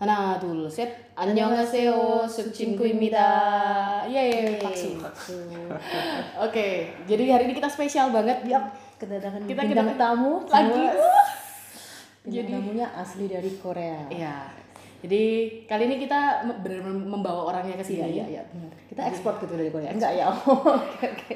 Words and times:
하나 0.00 0.40
둘 0.40 0.70
셋 0.72 1.12
안녕하세요 1.14 2.24
숙친구입니다 2.26 4.08
예 4.08 4.58
박수 4.58 4.96
박수. 4.96 5.44
oke 6.40 6.56
jadi 7.04 7.22
hari 7.28 7.44
ini 7.44 7.54
kita 7.54 7.68
spesial 7.68 8.08
banget 8.08 8.40
Yap, 8.48 8.72
kedatangan 8.96 9.44
Kita 9.44 9.60
bintang 9.60 9.92
kedatangan 9.92 9.96
tamu 10.00 10.32
lagi. 10.48 10.72
semua. 10.72 11.20
Bintang 12.20 12.32
Jadi- 12.36 12.52
tamunya 12.52 12.86
asli 12.92 13.24
dari 13.26 13.50
Korea. 13.56 13.96
Iya. 14.08 14.36
Jadi 15.00 15.22
kali 15.64 15.82
ini 15.88 15.96
kita 15.98 16.44
me- 16.44 16.60
benar-benar 16.60 17.08
membawa 17.08 17.48
orangnya 17.48 17.80
ke 17.80 17.84
Iya, 17.88 18.04
sini. 18.04 18.12
iya, 18.12 18.24
iya, 18.28 18.42
benar. 18.46 18.68
Kita 18.92 19.00
ekspor 19.08 19.40
gitu 19.40 19.56
dari 19.56 19.72
Korea. 19.72 19.88
Enggak 19.88 20.12
ya? 20.12 20.28
Oh, 20.28 20.60
Oke, 20.76 21.08
oke. 21.08 21.34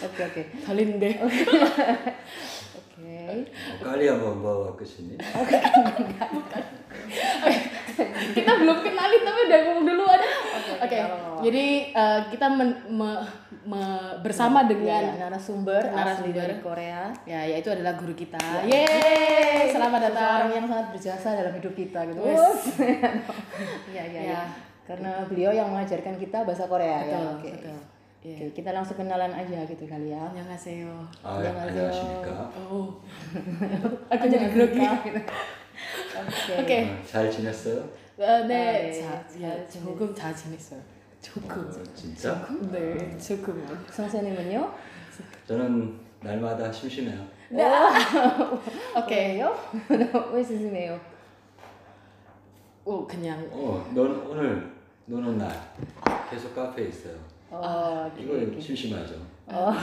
Oke, 0.00 0.20
oke. 0.24 0.42
Kalian 0.62 1.02
deh. 1.02 1.14
Oke. 3.25 3.47
kalian 3.79 4.17
membawa 4.17 4.69
ke 4.73 4.83
sini. 4.83 5.15
kita 8.33 8.51
belum 8.55 8.77
kenalin 8.79 9.21
tapi 9.21 9.39
udah 9.45 9.59
ngomong 9.63 9.85
dulu 9.85 10.03
ada. 10.05 10.27
Oke. 10.81 10.99
Jadi 11.43 11.65
eh, 11.89 12.19
kita 12.27 12.45
men- 12.49 12.81
me- 12.89 13.23
me- 13.63 14.13
bersama 14.19 14.63
Iya, 14.63 14.69
dengan 14.69 15.03
narasumber, 15.19 15.83
asli 15.83 15.95
Narasumber. 15.95 16.35
dari 16.35 16.55
Korea. 16.59 17.01
ya 17.23 17.41
yaitu 17.45 17.69
adalah 17.69 17.93
guru 17.93 18.13
kita. 18.13 18.39
Yeay, 18.63 19.69
selamat 19.69 19.99
datang. 20.03 20.27
Seseorang 20.39 20.51
yang 20.53 20.67
sangat 20.67 20.87
berjasa 20.91 21.27
dalam 21.35 21.53
hidup 21.53 21.73
kita 21.73 21.99
gitu. 22.05 22.19
Wes. 22.19 22.61
Iya, 23.93 24.03
iya, 24.03 24.19
Ya. 24.19 24.21
iya. 24.25 24.41
Karena 24.83 25.23
beliau 25.23 25.51
yang 25.51 25.69
mengajarkan 25.69 26.17
kita 26.17 26.43
bahasa 26.43 26.67
Korea 26.67 26.99
ya. 27.01 27.19
Oke. 27.33 27.51
betul. 27.53 27.79
Iya. 28.23 28.39
Oke, 28.39 28.55
kita 28.55 28.71
langsung 28.71 28.95
kenalan 28.95 29.35
aja 29.35 29.67
gitu 29.67 29.83
kali 29.83 30.15
ya. 30.15 30.23
안녕하세요. 30.31 30.87
아, 31.27 31.43
안녕하세요. 31.43 31.67
안녕하십니까. 31.75 32.27
Oh. 32.55 32.95
Aku 34.15 34.23
jadi 34.31 34.47
grogi. 34.47 34.79
Oke. 34.79 35.27
Oke. 36.55 36.73
어, 36.87 37.03
잘 37.03 37.27
지냈어요? 37.27 37.83
어, 38.15 38.47
네. 38.47 38.87
네, 38.87 39.01
자, 39.03 39.27
잘 39.27 39.43
야. 39.43 39.67
조금 39.67 40.15
잘 40.15 40.31
지냈어요. 40.33 40.79
조금. 41.19 41.67
어, 41.67 41.83
진짜? 41.93 42.47
네, 42.71 42.95
조금. 43.19 43.59
선생님은요? 43.91 44.71
저는 45.45 45.99
날마다 46.23 46.71
심심해요. 46.71 47.19
오케이. 49.03 49.35
왜요? 49.35 49.51
왜 50.31 50.39
스스메요? 50.41 50.95
오, 52.85 53.05
그냥. 53.05 53.43
어, 53.51 53.83
넌 53.93 54.15
오늘 54.31 54.71
노는 55.07 55.37
날 55.37 55.51
계속 56.31 56.55
카페에 56.55 56.87
있어요. 56.87 57.32
Oh, 57.53 57.61
ah, 57.61 58.09
itu 58.17 58.33
sih 58.57 58.73
Shishima 58.73 58.97
aja. 58.97 59.13
Oh, 59.43 59.75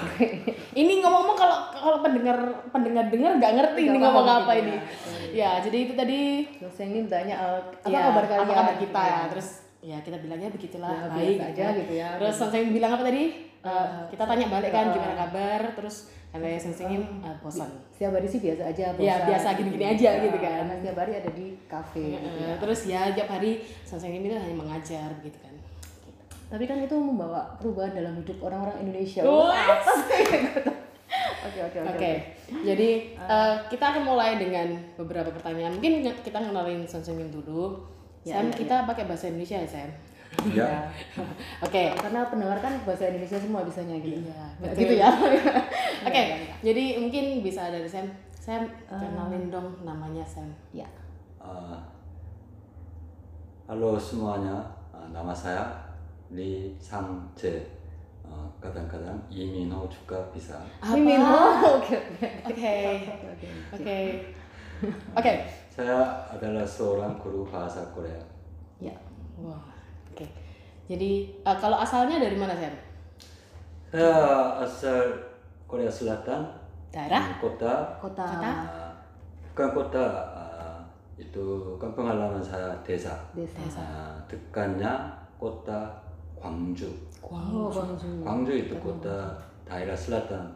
ini 0.81 1.05
ngomong-ngomong 1.05 1.37
kalau 1.37 1.59
kalau 1.71 1.99
pendengar 2.03 2.35
pendengar 2.73 3.13
dengar 3.13 3.37
nggak 3.37 3.53
ngerti 3.61 3.83
ini 3.93 3.99
ngomong 4.01 4.27
apa 4.27 4.51
gitu 4.57 4.63
ini. 4.67 4.75
Ya. 4.75 4.83
ya, 5.31 5.51
jadi 5.63 5.79
itu 5.87 5.93
tadi 5.95 6.21
Terus 6.59 6.77
ini 6.81 7.07
tanya 7.07 7.37
eh, 7.39 7.61
apa 7.85 7.93
ya, 7.93 8.01
kabar 8.11 8.25
kalian? 8.25 8.43
Apa 8.49 8.53
kabar 8.57 8.77
kita? 8.81 9.03
Ya. 9.05 9.21
Terus 9.31 9.49
ya 9.81 9.97
kita 10.03 10.17
bilangnya 10.19 10.51
begitulah 10.51 10.97
ya, 10.97 11.09
baik 11.15 11.37
gitu 11.39 11.45
aja 11.47 11.63
ya. 11.63 11.79
gitu 11.79 11.93
ya. 11.95 12.09
Terus 12.19 12.35
Sensei 12.35 12.67
bilang 12.73 12.93
apa 12.97 13.05
tadi? 13.07 13.25
Uh, 13.61 14.09
kita 14.09 14.25
tanya 14.25 14.47
balik 14.49 14.73
kan 14.73 14.87
gimana 14.97 15.15
kabar? 15.29 15.61
Terus 15.77 15.97
karena 16.33 16.49
Sensei 16.57 16.97
uh, 16.97 17.37
bosan. 17.45 17.71
Setiap 17.93 18.17
hari 18.17 18.27
sih 18.27 18.41
biasa 18.41 18.63
aja 18.65 18.85
bosan. 18.97 19.07
Ya, 19.07 19.15
biasa 19.29 19.47
gini-gini 19.61 19.87
aja 19.87 20.11
gitu 20.25 20.39
kan. 20.41 20.65
Setiap 20.73 20.97
hari 21.05 21.13
ada 21.21 21.31
di 21.37 21.47
kafe. 21.69 22.17
Gitu 22.17 22.29
terus 22.59 22.81
ya 22.89 23.13
tiap 23.13 23.29
hari 23.29 23.61
Sensei 23.85 24.11
ini 24.11 24.33
hanya 24.33 24.57
mengajar 24.57 25.13
gitu 25.21 25.37
kan 25.37 25.50
tapi 26.51 26.67
kan 26.67 26.83
itu 26.83 26.99
membawa 26.99 27.55
perubahan 27.63 27.95
dalam 27.95 28.19
hidup 28.19 28.43
orang-orang 28.43 28.83
Indonesia 28.83 29.23
apa 29.23 29.93
Oke 31.41 31.59
oke 31.67 31.79
oke. 31.83 32.13
Jadi 32.63 33.17
uh, 33.17 33.57
kita 33.67 33.85
akan 33.97 34.03
mulai 34.07 34.39
dengan 34.39 34.77
beberapa 34.95 35.33
pertanyaan. 35.33 35.75
Mungkin 35.75 36.07
kita 36.23 36.39
kenalin 36.39 36.87
Sun 36.87 37.03
Seungin 37.03 37.33
dulu. 37.33 37.81
Ya, 38.23 38.39
Sam, 38.39 38.53
ya, 38.53 38.55
kita 38.55 38.77
ya. 38.85 38.87
pakai 38.87 39.09
bahasa 39.09 39.33
Indonesia 39.33 39.57
ya, 39.59 39.67
Sam. 39.67 39.91
Iya. 40.47 40.87
oke. 41.67 41.73
Okay. 41.73 41.91
Karena 41.97 42.29
pendengar 42.29 42.61
kan 42.63 42.77
bahasa 42.87 43.11
Indonesia 43.11 43.41
semua 43.41 43.67
bisanya 43.67 43.97
gitu. 43.99 44.23
Iya, 44.23 44.31
ya, 44.31 44.47
betul. 44.63 44.79
gitu 44.85 44.95
ya. 45.01 45.11
oke. 46.07 46.13
Okay. 46.13 46.25
Jadi 46.63 46.85
mungkin 47.01 47.25
bisa 47.43 47.73
dari 47.73 47.89
Sam. 47.89 48.07
Sam, 48.37 48.69
ah. 48.87 49.01
kenalin 49.01 49.51
dong 49.51 49.81
namanya 49.83 50.23
Sam. 50.23 50.53
Ya. 50.71 50.87
Uh, 51.41 51.81
halo 53.67 53.97
semuanya, 53.97 54.61
nama 55.11 55.33
saya 55.33 55.90
Lee 56.31 56.73
Sang-jae. 56.79 57.63
어, 58.31 58.47
kadang-kadang 58.63 59.19
Iminho 59.27 59.91
juga 59.91 60.23
bisa. 60.31 60.55
Mimin. 60.95 61.19
Oh, 61.19 61.83
oke, 61.83 61.99
oke. 62.47 62.71
Oke, 63.75 63.97
Oke. 65.19 65.33
Saya 65.67 65.99
adalah 66.31 66.63
seorang 66.63 67.19
guru 67.19 67.43
bahasa 67.51 67.83
Korea. 67.91 68.23
Ya. 68.79 68.95
Wah, 69.43 69.59
oke. 70.15 70.27
Jadi 70.87 71.35
eh, 71.43 71.57
kalau 71.59 71.77
asalnya 71.83 72.23
dari 72.23 72.39
mana, 72.39 72.55
Sam? 72.55 72.75
Saya 73.91 74.15
asal 74.63 75.11
Korea 75.67 75.91
Selatan. 75.91 76.47
Daerah? 76.95 77.35
Kota 77.43 77.99
Kota. 77.99 78.27
Kota? 78.27 78.51
Ah, 78.67 78.91
bukan 79.51 79.69
kota 79.75 80.07
itu 81.21 81.77
kampung 81.79 82.07
halaman 82.09 82.43
saya 82.43 82.75
desa. 82.87 83.15
Desa. 83.35 83.63
Ah, 83.79 84.15
dekatnya 84.27 85.11
kota 85.39 85.87
Gwangju. 86.41 86.89
Oh, 87.21 87.69
Gwangju. 87.69 88.25
Gwangju 88.25 88.53
itu 88.57 88.75
kota 88.81 89.37
daerah 89.69 89.93
selatan. 89.95 90.49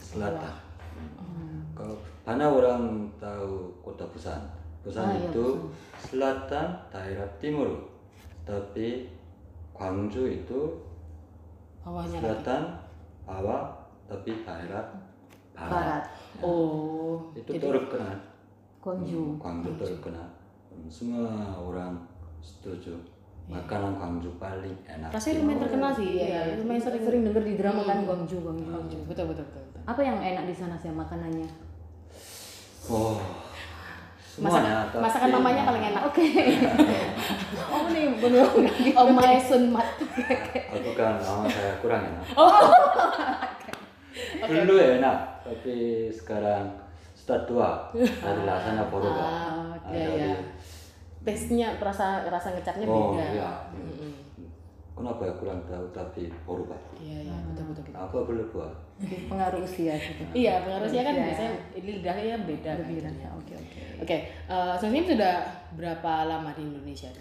Selatan. 0.00 0.54
Hmm. 0.96 1.60
Kalau 1.76 1.96
banyak 2.24 2.48
orang 2.48 2.82
tahu 3.20 3.68
kota 3.84 4.08
Busan. 4.08 4.40
Busan 4.80 5.04
Ah, 5.04 5.12
iya, 5.12 5.28
itu 5.28 5.46
selatan 6.00 6.66
daerah 6.88 7.28
timur. 7.36 7.68
Tapi 8.48 9.12
Gwangju 9.76 10.24
itu 10.24 10.60
Bawahnya 11.84 12.16
lagi. 12.16 12.22
selatan 12.24 12.62
bawah 13.28 13.62
tapi 14.08 14.30
daerah 14.40 14.84
barat. 15.52 15.70
Barat. 15.70 16.04
Oh, 16.40 17.28
Itu 17.36 17.52
jadi 17.52 17.68
terkenal. 17.76 18.16
Gwangju. 18.80 19.36
Gwangju 19.36 19.70
terkenal. 19.76 20.28
Hmm, 20.72 20.88
Semua 20.88 21.28
orang 21.58 21.98
setuju. 22.40 22.94
Makanan 23.46 23.94
Gwangju 23.94 24.30
paling 24.36 24.74
enak. 24.84 25.08
rasanya 25.08 25.38
lumayan 25.38 25.60
terkenal 25.62 25.90
sih. 25.92 26.08
Iya, 26.08 26.24
Iya, 26.24 26.40
iya. 26.44 26.54
lumayan 26.58 26.82
sering. 26.82 26.98
sering 27.00 27.22
dengar 27.22 27.42
di 27.42 27.54
drama 27.54 27.80
kan 27.80 28.02
Gwangju, 28.02 28.36
Gwangju. 28.40 28.98
Betul, 29.06 29.30
betul, 29.30 29.46
betul. 29.46 29.62
betul. 29.62 29.80
Apa 29.84 30.00
yang 30.00 30.18
enak 30.18 30.44
di 30.44 30.52
sana 30.52 30.74
sih 30.74 30.90
makanannya? 30.90 31.46
Oh, 32.86 33.14
Masak, 34.36 34.58
semuanya. 34.58 34.74
tapi- 34.88 34.98
masakan 35.00 35.30
mamanya 35.32 35.62
paling 35.64 35.84
enak. 35.86 36.02
Oke. 36.04 36.26
oh 37.72 37.84
nih 37.88 38.06
benar. 38.16 38.46
Oh 38.94 39.08
my 39.08 39.34
sunmat. 39.40 39.86
Aku 40.68 40.90
kan 40.92 41.14
nama 41.16 41.46
saya 41.46 41.72
kurang 41.78 42.02
enak. 42.04 42.24
Oh. 42.36 42.50
Dulu 44.42 44.74
enak, 44.96 45.16
tapi 45.42 45.76
sekarang 46.08 46.72
sudah 47.14 47.40
tua. 47.44 47.70
Dari 47.92 48.42
rasanya 48.42 48.88
berubah. 48.88 49.12
Ah, 49.18 49.70
Ah, 49.76 49.92
iya, 49.92 50.04
dari- 50.04 50.20
iya. 50.24 50.36
Taste-nya 51.26 51.74
rasa 51.76 52.22
rasa 52.24 52.54
ngecapnya 52.54 52.86
Oh 52.86 53.12
beda. 53.12 53.24
iya. 53.34 53.50
Kenapa 54.96 55.28
ya 55.28 55.34
kurang 55.36 55.60
tahu 55.68 55.84
tapi 55.92 56.32
berubah. 56.48 56.78
Iya, 56.96 57.28
iya, 57.28 57.36
betul, 57.52 57.68
betul. 57.68 57.82
betul. 57.84 58.00
Apa 58.00 58.16
boleh 58.24 58.46
buat? 58.48 58.72
Pengaruh 59.28 59.60
usia 59.60 59.92
gitu. 59.92 60.24
Iya, 60.46 60.64
pengaruhnya 60.64 61.02
kan 61.04 61.12
Iya. 61.12 61.24
biasanya 61.28 61.52
lidahnya 61.76 62.36
beda. 62.48 62.70
Kan. 62.72 62.88
rasa. 62.88 63.28
Oke, 63.36 63.52
oke. 63.52 63.80
Oke, 64.00 64.16
eh 64.48 64.74
Sonsim 64.80 65.04
sudah 65.04 65.44
berapa 65.76 66.12
lama 66.24 66.48
di 66.56 66.62
Indonesia? 66.64 67.12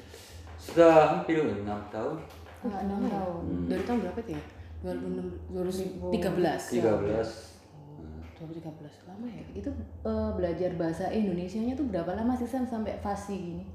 Sudah 0.55 1.19
hampir 1.19 1.43
enam 1.43 1.83
tahun. 1.91 2.16
Ah, 2.63 2.79
enam 2.79 3.11
tahun. 3.11 3.43
Dari 3.67 3.83
tahun 3.83 3.99
berapa 4.07 4.19
ya? 4.23 4.41
2006, 4.85 5.51
2013. 5.51 6.79
13 6.79 7.51
2013 8.35 9.09
lama 9.09 9.27
ya? 9.27 9.43
Itu 9.51 9.69
eh, 10.05 10.29
belajar 10.31 10.72
bahasa 10.75 11.05
Indonesianya 11.09 11.75
tuh 11.75 11.87
berapa 11.87 12.13
lama 12.13 12.31
sih 12.35 12.47
Sam 12.47 12.63
sampai 12.63 12.96
fasih 12.99 13.35
gini? 13.35 13.66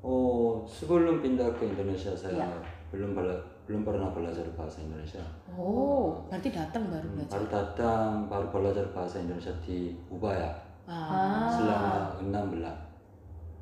Oh, 0.00 0.62
sebelum 0.64 1.18
pindah 1.18 1.50
ke 1.52 1.66
Indonesia 1.66 2.12
saya 2.12 2.38
Iya. 2.38 2.48
belum 2.88 3.12
bela- 3.12 3.42
belum 3.64 3.82
pernah 3.82 4.08
belajar 4.08 4.46
bahasa 4.52 4.80
Indonesia. 4.80 5.20
Oh, 5.50 6.16
berarti 6.26 6.48
datang 6.48 6.86
baru 6.86 7.04
Hmm, 7.04 7.14
belajar. 7.18 7.32
baru 7.34 7.46
datang, 7.50 8.08
baru 8.26 8.46
belajar 8.48 8.86
bahasa 8.88 9.16
Indonesia 9.18 9.52
di 9.60 9.92
Ubaya 10.08 10.48
Ah, 10.84 11.50
selama 11.50 11.92
enam 12.18 12.44
bulan. 12.48 12.76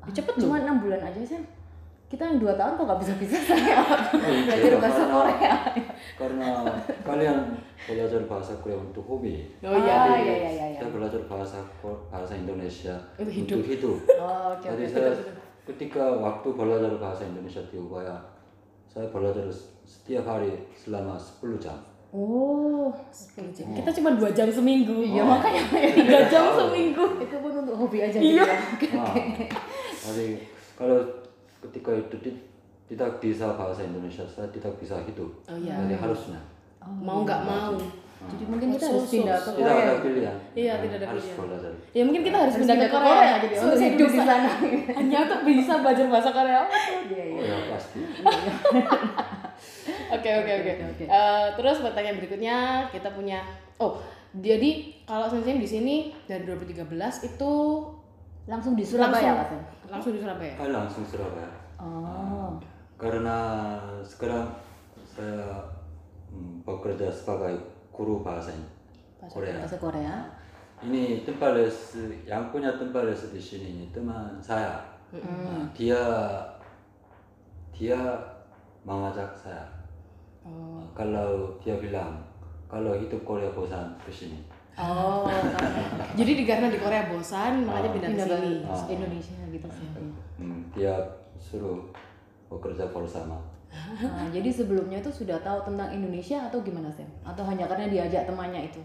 ya 0.01 0.11
cepet. 0.13 0.33
Cuma 0.37 0.61
enam 0.61 0.79
bulan 0.79 1.01
aja 1.01 1.19
Sam. 1.21 1.43
Kita 2.07 2.23
yang 2.23 2.39
dua 2.39 2.55
tahun 2.55 2.79
kok 2.79 2.85
nggak 2.87 3.01
bisa 3.03 3.13
bisa 3.19 3.35
saya 3.35 3.83
belajar 4.47 4.63
Iya, 4.63 4.79
bahasa 4.79 4.95
karena- 5.01 5.11
Korea. 5.11 5.55
Karena 6.15 6.49
kalian 7.03 7.37
belajar 7.83 8.21
bahasa 8.23 8.51
Korea 8.55 8.79
untuk 8.79 9.03
hobi. 9.03 9.43
Oh 9.59 9.75
iya. 9.75 10.07
Ah, 10.07 10.15
iya 10.15 10.23
iya 10.23 10.51
iya. 10.55 10.65
iya. 10.71 10.79
Saya 10.79 10.87
belajar 10.87 11.19
bahasa 11.27 11.59
bahasa 12.07 12.33
Indonesia 12.33 12.95
Untuk 13.19 13.27
hidup. 13.33 13.59
untuk 13.59 13.63
hidup. 13.67 13.97
Oh, 14.15 14.55
oke 14.55 14.63
Jadi 14.63 14.83
oke. 14.85 14.93
saya 14.95 15.11
ketika 15.67 15.99
waktu 15.99 16.47
belajar 16.49 16.91
bahasa 16.95 17.27
Indonesia 17.27 17.59
di 17.67 17.75
Ubaya, 17.75 18.15
saya 18.87 19.05
belajar 19.09 19.43
setiap 19.83 20.23
hari 20.25 20.51
selama 20.73 21.19
10 21.19 21.59
jam. 21.59 21.75
Oh, 22.07 22.87
Kita 23.51 23.91
cuma 23.91 24.15
dua 24.15 24.31
jam 24.31 24.47
seminggu. 24.47 25.03
iya 25.03 25.27
makanya 25.27 25.59
Tiga 25.91 26.23
jam 26.25 26.55
seminggu. 26.55 27.03
itu 27.19 27.35
pun 27.35 27.51
untuk 27.51 27.75
hobi 27.75 27.99
aja 27.99 28.15
gitu 28.15 28.39
ya. 28.39 28.47
Ah, 28.97 29.13
jadi 30.07 30.39
kalau 30.73 31.03
ketika 31.59 31.91
itu 31.91 32.15
ti- 32.23 32.39
tidak 32.87 33.19
bisa 33.19 33.51
bahasa 33.53 33.83
Indonesia, 33.83 34.23
saya 34.23 34.47
tidak 34.47 34.71
bisa 34.79 34.95
hidup. 35.03 35.27
Oh, 35.51 35.57
iya. 35.59 35.75
Jadi 35.83 35.99
harusnya 35.99 36.39
mau 36.87 37.27
nggak 37.27 37.43
mau 37.43 37.75
Jadi 38.17 38.43
mungkin 38.43 38.67
kita 38.73 38.85
harus 38.87 39.05
pindah 39.07 39.37
ke 39.37 39.49
tidak 39.53 39.69
ada 39.69 39.77
Korea. 39.93 40.01
pilihan. 40.01 40.35
Iya, 40.51 40.73
tidak 40.81 40.97
ada 40.97 41.07
harus 41.07 41.23
pilihan. 41.23 41.45
belajar. 41.45 41.71
ya 41.93 42.01
mungkin 42.01 42.21
kita 42.25 42.37
harus, 42.37 42.55
pindah 42.57 42.75
ke 42.75 42.87
Korea, 42.87 43.13
Korea 43.13 43.33
gitu 43.37 43.53
ya, 43.53 43.59
Supaya 43.59 43.69
untuk 43.69 43.85
hidup 43.87 44.07
di 44.07 44.17
bisa- 44.17 44.27
sana. 44.27 44.51
hanya 44.91 45.17
untuk 45.21 45.39
bisa 45.45 45.73
belajar 45.79 46.05
bahasa 46.07 46.29
Korea 46.31 46.61
Iya, 47.07 47.23
iya. 47.23 47.37
Oh 47.37 47.43
ya 47.43 47.57
pasti. 47.69 47.99
Oke 50.07 50.29
oke 50.33 50.51
oke. 50.53 50.71
oke, 50.71 50.85
oke. 50.87 51.03
Eh, 51.05 51.47
Terus 51.53 51.77
pertanyaan 51.79 52.17
berikutnya 52.17 52.57
kita 52.89 53.09
punya 53.11 53.39
oh 53.77 53.99
jadi 54.33 54.69
kalau 55.03 55.27
Sensei 55.27 55.55
di 55.55 55.65
sini 55.65 55.95
dari 56.23 56.43
2013 56.43 56.87
itu 57.25 57.51
Langsung 58.45 58.73
di 58.73 58.83
Surabaya, 58.83 59.43
langsung, 59.43 59.59
langsung 59.85 60.11
di 60.15 60.19
Surabaya. 60.23 60.55
Ah, 60.55 60.69
langsung 60.71 61.03
Surabaya. 61.03 61.51
Oh. 61.77 62.55
Karena 62.95 63.37
sekarang 63.99 64.47
saya 65.05 65.67
mm, 66.31 66.63
bekerja 66.63 67.11
sebagai 67.11 67.59
guru 67.97 68.21
bahasa 68.21 68.53
Korea. 69.25 69.57
Bahasa 69.57 69.77
Korea. 69.81 70.15
Ini 70.85 71.25
tempat 71.25 71.57
les 71.57 71.97
yang 72.29 72.53
punya 72.53 72.69
tempat 72.77 73.09
les 73.09 73.33
di 73.33 73.41
sini 73.41 73.67
ini 73.73 73.85
teman 73.89 74.37
saya. 74.37 74.77
Nah, 75.09 75.65
dia 75.73 75.97
dia 77.73 77.97
mengajak 78.85 79.33
saya. 79.33 79.65
Oh. 80.45 80.85
Kalau 80.93 81.57
dia 81.57 81.73
bilang 81.81 82.21
kalau 82.69 82.93
hidup 82.93 83.25
Korea 83.25 83.49
bosan 83.57 83.97
ke 84.05 84.13
sini. 84.13 84.37
Oh, 84.77 85.25
Jadi 86.13 86.37
di 86.37 86.43
karena 86.45 86.69
di 86.69 86.77
Korea 86.77 87.09
bosan 87.09 87.65
makanya 87.65 87.89
pindah 87.97 88.09
ke 88.13 88.13
pindah 88.13 88.27
sini. 88.29 88.85
ke 88.85 88.91
Indonesia 88.93 89.39
gitu 89.49 89.67
sih. 89.73 89.87
Hmm, 90.37 90.61
dia 90.77 90.93
suruh 91.41 91.81
bekerja 92.45 92.85
bersama. 92.93 93.41
Nah, 93.71 94.27
jadi 94.31 94.49
sebelumnya 94.51 94.99
itu 94.99 95.11
sudah 95.11 95.39
tahu 95.43 95.59
tentang 95.63 95.89
Indonesia 95.91 96.47
atau 96.47 96.59
gimana 96.63 96.91
Sam? 96.91 97.07
Atau 97.23 97.43
hanya 97.47 97.67
karena 97.67 97.87
diajak 97.87 98.27
temannya 98.27 98.67
itu? 98.67 98.81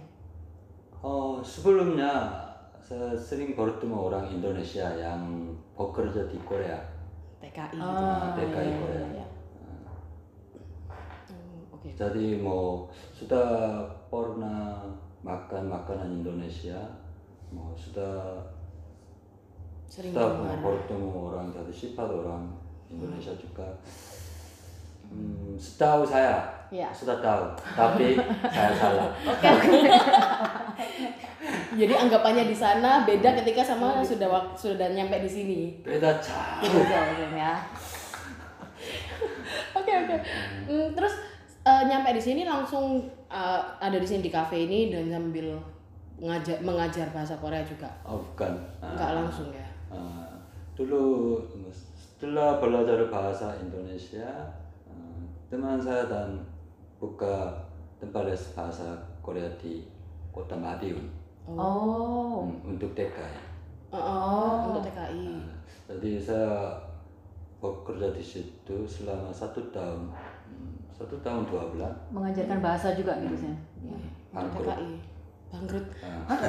Oh, 1.02 1.42
sebelumnya 1.42 2.30
saya 2.78 3.14
sering 3.18 3.58
bertemu 3.58 3.96
orang 4.10 4.30
Indonesia 4.30 4.86
yang 4.94 5.50
bekerja 5.74 6.28
di 6.30 6.38
Korea. 6.46 6.78
TKI. 7.42 7.78
Ah, 7.82 8.38
TKI 8.38 8.62
iya, 8.62 8.78
Korea. 8.78 8.98
iya, 9.02 9.06
iya. 9.18 9.26
Hmm, 11.26 11.58
Oke. 11.74 11.88
Jadi 11.98 12.38
mau 12.38 12.86
sudah 13.10 13.82
pernah 14.06 14.86
makan 15.26 15.66
makanan 15.66 16.22
Indonesia, 16.22 16.78
mau 17.50 17.74
sudah 17.74 18.38
Sering 19.90 20.14
sudah 20.14 20.56
bertemu 20.62 21.10
orang 21.10 21.50
dari 21.50 21.74
sifat 21.74 22.06
orang 22.06 22.46
Indonesia 22.86 23.34
juga. 23.34 23.66
Hmm, 25.06 25.54
setahu 25.54 26.02
saya 26.02 26.38
Ya. 26.68 26.88
sudah 26.88 27.20
tahu, 27.20 27.44
tapi 27.74 28.16
saya 28.54 28.72
salah. 28.72 29.08
Jadi 31.72 31.92
anggapannya 31.92 32.44
di 32.44 32.54
sana 32.54 33.02
beda 33.02 33.32
ketika 33.34 33.60
sama 33.62 34.00
sudah 34.00 34.24
wak- 34.24 34.54
sudah 34.54 34.88
nyampe 34.88 35.16
di 35.18 35.28
sini. 35.28 35.60
Beda 35.82 36.12
jauh. 36.14 36.84
Ya. 37.32 37.60
Oke 39.72 39.88
oke. 39.90 40.16
Hmm, 40.64 40.88
terus 40.92 41.14
eh, 41.62 41.82
nyampe 41.84 42.12
di 42.12 42.22
sini 42.22 42.42
langsung 42.42 43.00
eh, 43.26 43.60
ada 43.78 43.96
di 43.96 44.04
sini 44.04 44.20
di 44.20 44.28
kafe 44.28 44.64
ini 44.64 44.88
dan 44.88 45.08
sambil 45.08 45.56
ngajar 46.18 46.56
mengajar 46.60 47.08
bahasa 47.10 47.34
Korea 47.36 47.60
juga. 47.62 47.88
Oh, 48.02 48.20
bukan. 48.22 48.52
Ah, 48.78 48.92
Enggak 48.92 49.10
langsung 49.16 49.48
ya. 49.50 49.66
ah, 49.88 50.28
dulu 50.72 51.36
setelah 51.68 52.56
belajar 52.56 53.00
bahasa 53.08 53.50
Indonesia, 53.58 54.24
ah, 54.24 54.46
teman 55.52 55.76
saya 55.76 56.08
dan 56.08 56.40
buka 56.96 57.52
tempat 58.00 58.24
les 58.24 58.40
bahasa 58.56 58.96
Korea 59.20 59.44
di 59.60 59.84
kota 60.32 60.56
Madiun 60.56 61.04
Oh. 61.44 62.48
hmm, 62.48 62.72
untuk 62.72 62.94
TKI. 62.96 63.36
Oh, 63.92 63.98
oh, 63.98 64.54
untuk 64.72 64.86
TKI. 64.88 65.26
Ah, 65.36 65.52
jadi 65.90 66.10
saya 66.22 66.70
bekerja 67.58 68.14
di 68.14 68.22
situ 68.22 68.86
selama 68.86 69.28
satu 69.34 69.58
tahun, 69.74 70.06
hmm, 70.48 70.94
satu 70.94 71.18
tahun 71.20 71.42
dua 71.50 71.68
bulan. 71.74 71.92
Mengajarkan 72.14 72.62
bahasa 72.62 72.94
juga 72.94 73.18
gitu 73.20 73.36
Sam. 73.36 73.58
Ya. 73.82 73.98
Untuk 74.38 74.64
Bangkrut. 74.64 74.66
TKI. 74.70 74.92
Bangkrut. 75.50 75.86
Ah, 76.00 76.40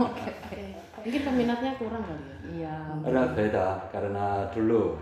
Oke. 0.08 0.32
Mungkin 1.02 1.20
peminatnya 1.26 1.70
kurang 1.76 2.02
kali 2.06 2.24
ya. 2.24 2.38
Iya. 2.46 2.76
Karena 3.02 3.22
beda, 3.34 3.66
karena 3.90 4.26
dulu 4.54 4.94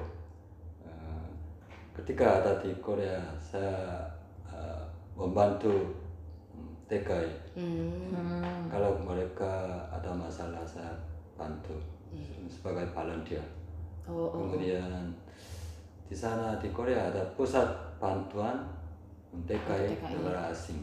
ketika 1.93 2.41
ada 2.41 2.53
di 2.59 2.71
Korea 2.79 3.19
saya 3.37 4.01
eh, 4.47 4.83
membantu 5.15 5.73
hmm, 6.53 6.71
TKI. 6.87 7.31
Hmm. 7.59 8.11
Hmm. 8.15 8.67
Kalau 8.71 8.97
mereka 9.01 9.51
ada 9.91 10.11
masalah 10.15 10.63
saya 10.65 10.93
bantu 11.35 11.75
sebagai 12.51 12.85
volunteer. 12.91 13.43
Oh, 14.09 14.27
oh. 14.27 14.31
Kemudian 14.35 15.15
di 16.07 16.17
sana 16.17 16.59
di 16.59 16.69
Korea 16.75 17.07
ada 17.09 17.23
pusat 17.39 17.67
bantuan 18.03 18.59
TKI 19.47 19.95
TKI. 19.95 20.19
negara 20.19 20.51
asing. 20.51 20.83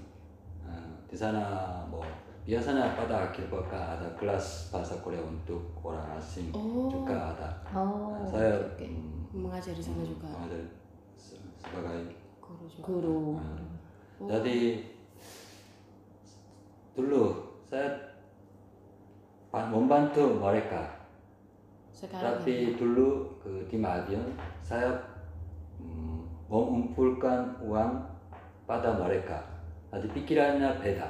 Nah, 0.63 0.87
di 1.03 1.17
sana 1.19 1.43
mau 1.91 1.99
biasanya 2.47 2.95
pada 2.95 3.27
akhir 3.27 3.51
pekan 3.51 3.99
ada 3.99 4.07
kelas 4.15 4.71
bahasa 4.71 4.95
Korea 5.03 5.19
untuk 5.19 5.59
orang 5.83 6.15
asing 6.15 6.47
Oh. 6.55 6.87
juga 6.87 7.35
ada. 7.35 7.49
Oh. 7.75 8.15
Nah, 8.15 8.23
saya 8.31 8.55
oke. 8.55 8.87
mm, 8.87 9.35
Mengajar 9.35 9.75
di 9.75 9.83
sana 9.83 9.99
juga. 9.99 10.27
mengajar 10.31 10.63
se- 10.63 10.86
sebagai 11.57 12.15
Guru 12.39 12.63
juga. 12.65 12.83
Guru. 12.83 13.21
nah, 13.35 13.59
jadi 14.29 14.57
dulu 16.93 17.23
saya 17.63 17.89
membantu 19.51 20.37
mereka 20.37 20.83
Sekarang 21.89 22.37
tapi 22.37 22.77
dulu 22.77 23.09
ke 23.41 23.65
di 23.65 23.77
Madiun 23.77 24.25
saya 24.61 24.93
mm, 25.77 26.19
mengumpulkan 26.45 27.57
uang 27.59 27.91
pada 28.63 28.93
mereka 28.95 29.41
jadi 29.89 30.07
pikirannya 30.11 30.69
beda 30.77 31.09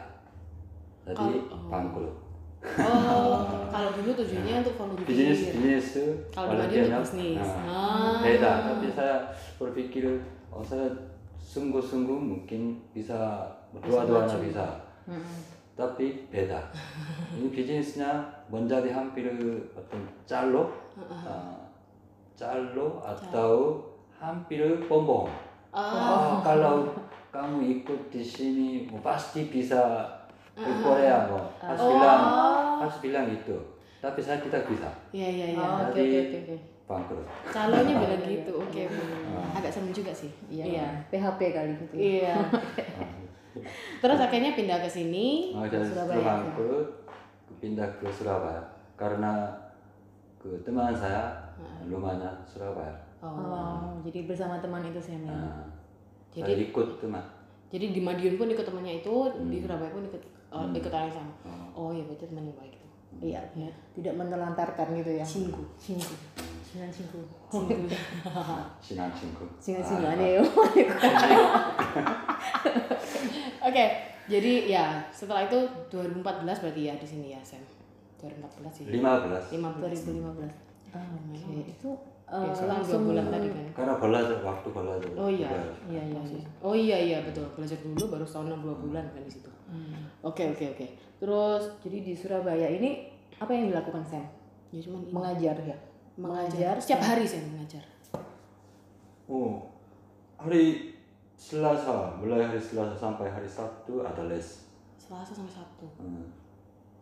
jadi 1.05 1.15
Kalau- 1.15 1.47
oh. 1.51 1.67
bangkrut 1.67 2.15
Oh, 2.81 3.37
kalau 3.69 3.93
dulu 3.93 4.17
tujuannya 4.17 4.53
untuk 4.59 4.75
volunteer. 4.75 5.05
bisnis 5.05 5.39
bisnis 5.53 5.87
Kalau 6.33 6.49
di 6.49 6.57
Madiun 6.57 6.89
volunteernya, 6.89 6.97
untuk 6.97 7.05
bisnis. 7.05 7.37
nah, 7.37 7.69
Ah. 7.69 8.15
beda 8.19 8.51
tapi 8.65 8.87
saya 8.89 9.15
berpikir 9.55 10.03
어서 10.51 10.89
승구 11.39 11.81
승구 11.81 12.13
묶인 12.13 12.81
비사 12.93 13.47
도와도와나 13.83 14.39
비사. 14.39 14.61
따삐 15.75 16.03
음, 16.05 16.09
음. 16.11 16.27
배다. 16.31 16.61
이 17.37 17.49
비즈니스냐 17.49 18.43
먼자디 18.49 18.89
한피르 18.91 19.69
어떤 19.77 20.07
짤로? 20.25 20.71
아 21.09 21.57
짤로 22.35 23.01
아따우 23.05 23.83
한피르 24.19 24.87
뻔봉 24.87 25.29
아. 25.71 26.41
아. 26.41 26.41
깔라우 26.43 26.89
까무 27.31 27.63
입국 27.63 28.09
디시니 28.09 28.87
뭐 28.89 28.99
바스티 29.01 29.49
비사 29.49 29.79
아, 29.79 30.17
그 30.55 30.83
꼬레야 30.83 31.27
뭐. 31.27 31.53
아. 31.61 31.67
하스빌랑 31.67 32.81
하스빌랑 32.81 33.33
이뚜. 33.33 33.77
따삐 34.01 34.21
살기다 34.21 34.67
비사. 34.67 34.87
예, 35.15 35.19
예. 35.21 35.55
예예예. 35.55 36.59
Bangkrut 36.87 37.27
Calonnya 37.51 37.95
bilang 38.01 38.23
gitu. 38.23 38.51
Oke. 38.55 38.87
oke. 38.87 39.03
Ah. 39.35 39.59
Agak 39.59 39.71
serem 39.75 39.91
juga 39.91 40.15
sih. 40.15 40.31
Iya. 40.47 41.03
PHP 41.11 41.39
kali 41.51 41.71
gitu. 41.83 41.93
Iya. 41.93 42.35
Terus 44.01 44.19
akhirnya 44.23 44.55
pindah 44.55 44.79
ke 44.79 44.89
sini. 44.89 45.51
Dan 45.67 45.83
Surabaya. 45.83 46.23
bangkrut 46.23 46.89
pindah 47.59 47.89
ke 47.99 48.07
Surabaya 48.09 48.63
karena 48.95 49.51
ke 50.39 50.49
teman 50.63 50.95
saya 50.95 51.35
rumahnya 51.85 52.31
Surabaya 52.47 53.07
Oh. 53.17 53.33
Oh, 53.33 53.97
jadi 54.05 54.29
bersama 54.29 54.61
teman 54.61 54.85
itu 54.85 55.01
Sam 55.01 55.25
ya. 55.25 55.33
Nah, 55.33 55.65
Jadi- 56.29 56.45
saya 56.45 56.69
ikut 56.69 57.01
teman 57.01 57.25
Jadi 57.73 57.91
di 57.91 57.99
Madiun 57.99 58.37
pun 58.37 58.45
ikut 58.45 58.61
temannya 58.61 59.01
itu, 59.01 59.15
di 59.49 59.57
Surabaya 59.57 59.89
pun 59.89 60.05
ikut 60.05 60.21
oh, 60.53 60.69
ikut 60.69 60.93
orang 60.93 61.09
sama. 61.09 61.33
Oh 61.73 61.89
iya 61.89 62.05
berarti 62.05 62.29
teman 62.29 62.45
yang 62.45 62.55
baik 62.55 62.77
itu. 62.77 62.87
Iya, 63.33 63.41
tidak 63.97 64.13
menelantarkan 64.21 64.87
gitu 65.01 65.11
ya. 65.17 65.25
Cinggu. 65.25 65.65
Cinggu. 65.75 66.13
Sinan 66.76 66.88
cinggu. 66.88 67.20
친한 68.80 69.12
친구. 69.14 69.48
Sinan 69.60 69.82
아, 69.82 69.88
cinggu 69.88 70.06
aneh. 70.08 70.40
Oke, 73.62 73.84
jadi 74.26 74.52
ya 74.66 75.04
setelah 75.12 75.44
itu 75.46 75.58
2014 75.92 76.62
berarti 76.64 76.82
ya 76.88 76.94
di 76.96 77.06
sini 77.06 77.36
ya 77.36 77.40
Sam. 77.44 77.60
2014 78.18 78.72
sih. 78.72 78.84
15. 78.88 79.52
15. 79.52 79.82
2015. 79.82 80.48
Ah, 80.92 81.00
Oke, 81.08 81.72
itu 81.72 81.90
Oke, 82.32 82.48
eh, 82.48 82.54
selang 82.56 82.80
dua 82.80 82.84
langsung 82.84 83.02
bulan 83.08 83.26
tadi 83.28 83.48
kan. 83.52 83.66
karena 83.76 83.94
belajar 84.00 84.38
waktu 84.40 84.68
belajar. 84.72 85.10
Oh 85.16 85.28
iya. 85.28 85.48
juga. 85.52 85.72
Iya, 85.92 86.02
iya. 86.08 86.20
iya. 86.24 86.44
Oh 86.64 86.74
iya 86.76 86.96
iya 86.96 87.18
betul. 87.24 87.44
Belajar 87.52 87.76
dulu 87.84 88.04
baru 88.08 88.24
setahun 88.24 88.46
enam 88.48 88.60
dua 88.64 88.76
bulan 88.80 89.04
kan 89.12 89.20
di 89.20 89.32
situ. 89.32 89.50
Oke 90.24 90.52
oke 90.52 90.64
oke. 90.72 90.86
Terus 91.20 91.64
Jadi 91.84 91.98
di 92.02 92.12
Surabaya 92.18 92.66
ini 92.66 93.06
Apa 93.38 93.50
yang 93.54 93.74
dilakukan 93.74 94.06
Sam? 94.06 94.22
Ya 94.70 94.80
cuman 94.80 95.02
ini. 95.02 95.12
Mengajar 95.12 95.56
ya. 95.66 95.76
mengajar 96.17 96.75
setiap 96.75 96.99
hari 96.99 97.23
saya 97.23 97.45
mengajar. 97.45 97.83
Oh, 99.25 99.61
hari 100.35 100.93
Selasa, 101.37 102.17
mulai 102.17 102.41
hari 102.43 102.57
Selasa 102.57 102.97
sampai 102.97 103.29
hari 103.29 103.45
Sabtu 103.45 104.01
ada 104.01 104.25
les. 104.25 104.65
Selasa 104.97 105.31
sampai 105.31 105.53
Sabtu. 105.53 105.85
Hmm. 105.99 106.25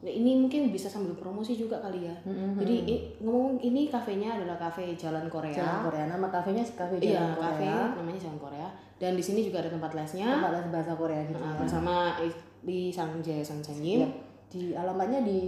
Nah, 0.04 0.12
ini 0.12 0.38
mungkin 0.38 0.70
bisa 0.70 0.86
sambil 0.86 1.16
promosi 1.16 1.56
juga 1.56 1.80
kali 1.80 2.06
ya. 2.06 2.16
Jadi 2.60 2.76
i- 2.86 3.04
ngomong 3.18 3.58
ini 3.58 3.88
kafenya 3.88 4.36
adalah 4.36 4.60
kafe 4.60 4.94
Jalan 4.94 5.26
Korea. 5.26 5.56
Jalan 5.56 5.80
Korea. 5.82 6.06
Nama 6.06 6.28
kafenya 6.30 6.62
kafe 6.62 7.00
Iya, 7.00 7.16
Jalan 7.16 7.34
kafe 7.34 7.66
Korea. 7.66 7.80
namanya 7.96 8.20
Jalan 8.20 8.38
Korea. 8.38 8.68
Dan 8.96 9.12
di 9.14 9.24
sini 9.24 9.42
juga 9.42 9.60
ada 9.60 9.72
tempat 9.72 9.92
lesnya 9.92 10.28
Tempat 10.30 10.52
les 10.54 10.68
bahasa 10.70 10.94
Korea 10.94 11.22
gitu. 11.24 11.40
Nah, 11.40 11.56
bersama 11.56 11.94
i- 12.20 12.38
di 12.62 12.92
Sangjae 12.92 13.42
Sansenyim. 13.42 14.04
Iya. 14.04 14.10
Di 14.46 14.62
alamatnya 14.72 15.24
di, 15.24 15.40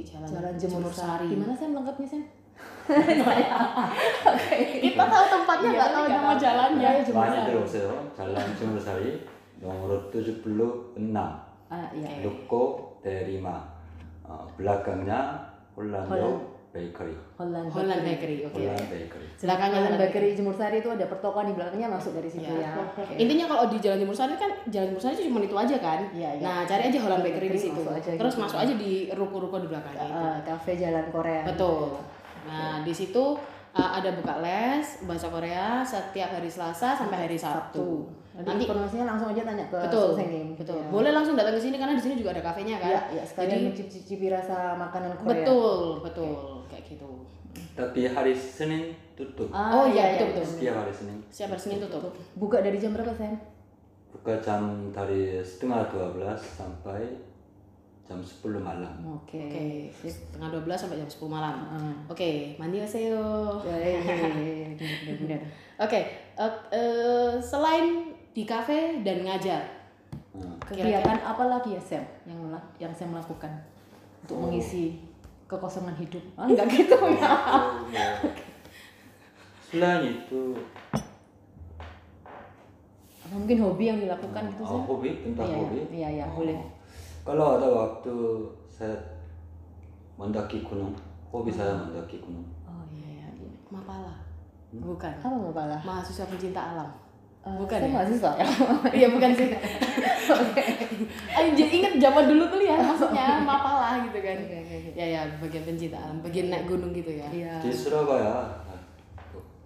Di 0.00 0.06
Jalan 0.06 0.28
Jalan, 0.28 0.52
Jemur 0.56 0.86
Sari. 0.86 0.96
Sari. 0.96 1.26
Di 1.28 1.36
mana 1.36 1.52
Sam 1.52 1.70
lengkapnya 1.74 2.06
Sam? 2.08 2.22
kita 4.84 5.04
tahu 5.06 5.24
tempatnya 5.30 5.70
iya, 5.70 5.78
nggak 5.78 5.90
tahu 5.94 6.04
nama 6.10 6.32
jalannya 6.34 6.90
iya, 7.00 7.12
banyak 7.12 7.42
terus 7.46 7.72
ya. 7.78 7.90
jalan 8.18 8.46
Sumber 8.58 8.82
Sari 8.82 9.10
nomor 9.60 9.90
76 10.10 10.98
ah, 11.06 11.86
iya, 11.94 12.08
iya 12.08 12.24
Luko 12.26 12.90
Terima 13.00 13.64
uh, 14.28 14.36
ah, 14.36 14.44
belakangnya 14.60 15.40
Hollando 15.72 16.12
Holland. 16.12 16.60
Bakery. 16.70 17.18
Holland, 17.34 17.66
Holland 17.74 18.02
Bakery. 18.06 18.46
Oke. 18.46 18.62
Okay. 18.62 18.70
Holland 18.70 18.90
Bakery. 18.94 19.26
Silakan 19.34 19.68
Holland 19.74 19.98
Bakery 19.98 20.28
Jemur 20.38 20.54
Sari 20.54 20.78
itu 20.78 20.86
ada 20.86 21.02
pertokoan 21.10 21.50
di 21.50 21.54
belakangnya 21.58 21.90
masuk 21.90 22.14
dari 22.14 22.30
situ 22.30 22.46
ya. 22.46 22.62
ya. 22.62 22.94
Okay. 22.94 23.26
Intinya 23.26 23.50
kalau 23.50 23.66
di 23.66 23.82
Jalan 23.82 23.98
Jemur 23.98 24.14
Sari 24.14 24.38
kan 24.38 24.54
Jalan 24.70 24.94
Jemur 24.94 25.02
Sari 25.02 25.18
cuma 25.18 25.42
itu 25.42 25.56
aja 25.58 25.76
kan. 25.82 26.00
Ya, 26.14 26.30
ya. 26.38 26.46
Nah, 26.46 26.62
cari 26.70 26.82
aja 26.86 26.98
Holland 27.02 27.26
Bakery, 27.26 27.50
Bakery 27.50 27.58
di 27.58 27.62
situ. 27.66 27.80
Masuk 27.82 27.98
aja 27.98 28.10
Terus 28.14 28.34
gitu. 28.38 28.42
masuk 28.46 28.58
aja 28.62 28.74
di 28.78 28.92
ruko-ruko 29.10 29.56
di 29.58 29.66
belakangnya. 29.66 30.06
Uh, 30.14 30.38
cafe 30.46 30.78
Jalan 30.78 31.06
Korea. 31.10 31.42
Betul. 31.42 31.98
Nah, 32.42 32.80
di 32.80 32.92
situ 32.92 33.36
uh, 33.70 33.90
ada 33.92 34.10
buka 34.12 34.40
les 34.40 34.86
bahasa 35.02 35.28
Korea 35.28 35.80
setiap 35.80 36.30
hari 36.30 36.48
Selasa 36.48 36.94
sampai 36.94 37.26
hari 37.26 37.36
Sabtu. 37.36 38.06
Nanti, 38.30 38.46
Nanti 38.46 38.62
informasinya 38.64 39.04
langsung 39.06 39.28
aja 39.30 39.42
tanya 39.42 39.66
ke 39.66 39.76
betul, 39.76 40.16
betul. 40.56 40.78
Ya. 40.78 40.88
Boleh 40.88 41.10
langsung 41.10 41.34
datang 41.34 41.52
ke 41.52 41.60
sini 41.60 41.76
karena 41.76 41.92
di 41.92 42.00
sini 42.00 42.14
juga 42.16 42.32
ada 42.32 42.42
kafenya 42.42 42.80
kan. 42.80 42.88
Iya, 42.88 43.00
iya, 43.12 43.22
sekalian 43.26 43.52
Jadi- 43.52 43.66
mencicipi 43.68 44.26
rasa 44.30 44.56
makanan 44.74 45.12
Korea. 45.18 45.28
Betul, 45.44 45.76
betul, 46.00 46.34
kayak 46.66 46.84
gitu. 46.86 47.10
tapi 47.74 48.06
hari 48.06 48.30
Senin 48.32 48.94
tutup 49.12 49.50
Ah, 49.50 49.74
Oh, 49.74 49.84
iya, 49.84 50.14
betul, 50.14 50.32
betul. 50.32 50.44
setiap 50.46 50.74
hari 50.80 50.92
Senin 50.94 51.18
Siap 51.28 51.48
hari 51.50 51.60
Senin 51.60 51.78
tutup. 51.82 52.14
Buka 52.34 52.62
dari 52.62 52.78
jam 52.78 52.94
berapa, 52.94 53.10
Sam? 53.10 53.34
buka 54.10 54.34
jam 54.38 54.62
dari 54.90 55.38
setengah 55.38 55.86
12 55.86 56.38
sampai 56.38 57.02
jam 58.10 58.18
10 58.18 58.58
malam 58.58 58.90
Oke. 59.06 59.38
Oke, 59.38 59.66
setengah 60.02 60.50
12 60.50 60.74
sampai 60.74 60.98
jam 60.98 61.06
10 61.06 61.30
malam. 61.30 61.54
Ah. 61.70 61.94
Oke, 62.10 62.58
mandi 62.58 62.82
haseyo. 62.82 63.54
Ya, 63.62 63.76
ya, 63.78 63.98
ya, 64.02 64.14
ya, 64.34 65.14
ya. 65.30 65.38
Oke, 65.78 66.00
eh, 66.34 66.52
eh, 66.74 67.30
selain 67.38 68.10
di 68.30 68.42
kafe 68.42 68.98
dan 69.00 69.22
ngajar, 69.22 69.62
Hmm. 70.30 70.54
Kegiatan 70.62 71.18
apa 71.20 71.42
lagi 71.44 71.74
ya, 71.74 71.82
Sam? 71.82 72.06
Yang 72.22 72.38
yang 72.78 72.92
saya 72.94 73.10
melakukan 73.10 73.50
untuk 74.22 74.38
Oh. 74.38 74.46
mengisi 74.46 74.94
kekosongan 75.46 75.94
hidup? 75.94 76.22
Ah, 76.34 76.46
enggak 76.46 76.70
gitu 76.74 76.94
ya. 76.94 77.30
Oh, 77.50 77.82
ya. 77.90 78.06
selain 79.66 80.02
itu 80.06 80.54
Apa 83.20 83.34
mungkin 83.34 83.58
hobi 83.58 83.84
yang 83.86 83.98
dilakukan 83.98 84.42
gitu, 84.50 84.62
oh, 84.62 84.70
Sam? 84.70 84.82
hobi 84.86 85.10
tentang 85.20 85.46
Iya, 85.46 85.56
hobi 85.58 85.78
iya, 85.90 86.08
iya, 86.10 86.24
Oh. 86.26 86.34
boleh. 86.38 86.58
Kalau 87.22 87.60
ada 87.60 87.66
waktu 87.68 88.14
saya 88.68 88.96
mendaki 90.16 90.60
gunung 90.60 90.92
hobi 91.28 91.52
saya 91.52 91.76
mendaki 91.76 92.20
gunung 92.20 92.44
Oh 92.64 92.84
iya, 92.92 93.08
iya. 93.08 93.26
iya. 93.34 93.50
Mapala. 93.70 94.14
Bukan. 94.70 95.12
Apa 95.18 95.26
mau 95.26 95.50
pala? 95.50 95.78
Mahasiswa 95.82 96.26
pencinta 96.30 96.62
alam. 96.62 96.90
Eh, 97.40 97.56
Bukan 97.56 97.78
saya 97.80 97.88
ya? 97.88 97.94
mahasiswa 97.96 98.30
ya. 98.38 98.46
Iya 99.00 99.08
bukan 99.10 99.30
sih. 99.32 99.48
Ayo 101.36 101.48
jadi 101.56 101.70
inget 101.82 101.94
zaman 101.98 102.24
dulu 102.28 102.44
kuliah 102.52 102.78
maksudnya 102.78 103.40
Mapala 103.48 104.04
gitu 104.06 104.18
kan. 104.20 104.36
Oke, 104.38 104.56
oke, 104.60 104.74
oke. 104.76 104.90
Ya 104.94 105.06
ya 105.08 105.20
bagian 105.40 105.64
pencinta 105.64 105.96
alam, 105.98 106.20
bagian 106.20 106.52
naik 106.52 106.68
gunung 106.68 106.92
gitu 106.92 107.10
ya. 107.16 107.26
Iya. 107.32 107.54
di 107.64 107.70
Surabaya 107.72 108.60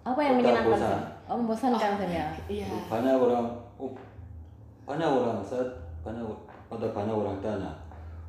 Apa 0.04 0.20
yang 0.20 0.36
Kota 0.36 0.52
menyenangkan, 0.52 0.68
bosan. 0.76 1.00
Oh, 1.24 1.36
membosankan, 1.40 1.92
Sam 1.96 2.10
ya? 2.12 2.26
Iya. 2.44 2.68
banyak 2.92 3.16
orang 3.16 3.46
oh, 3.80 3.88
banyak 4.84 5.08
orang 5.08 5.40
saya 5.40 5.64
banyak 6.04 6.20
ada 6.74 6.88
banyak 6.88 7.14
orang 7.14 7.38
tanya 7.38 7.72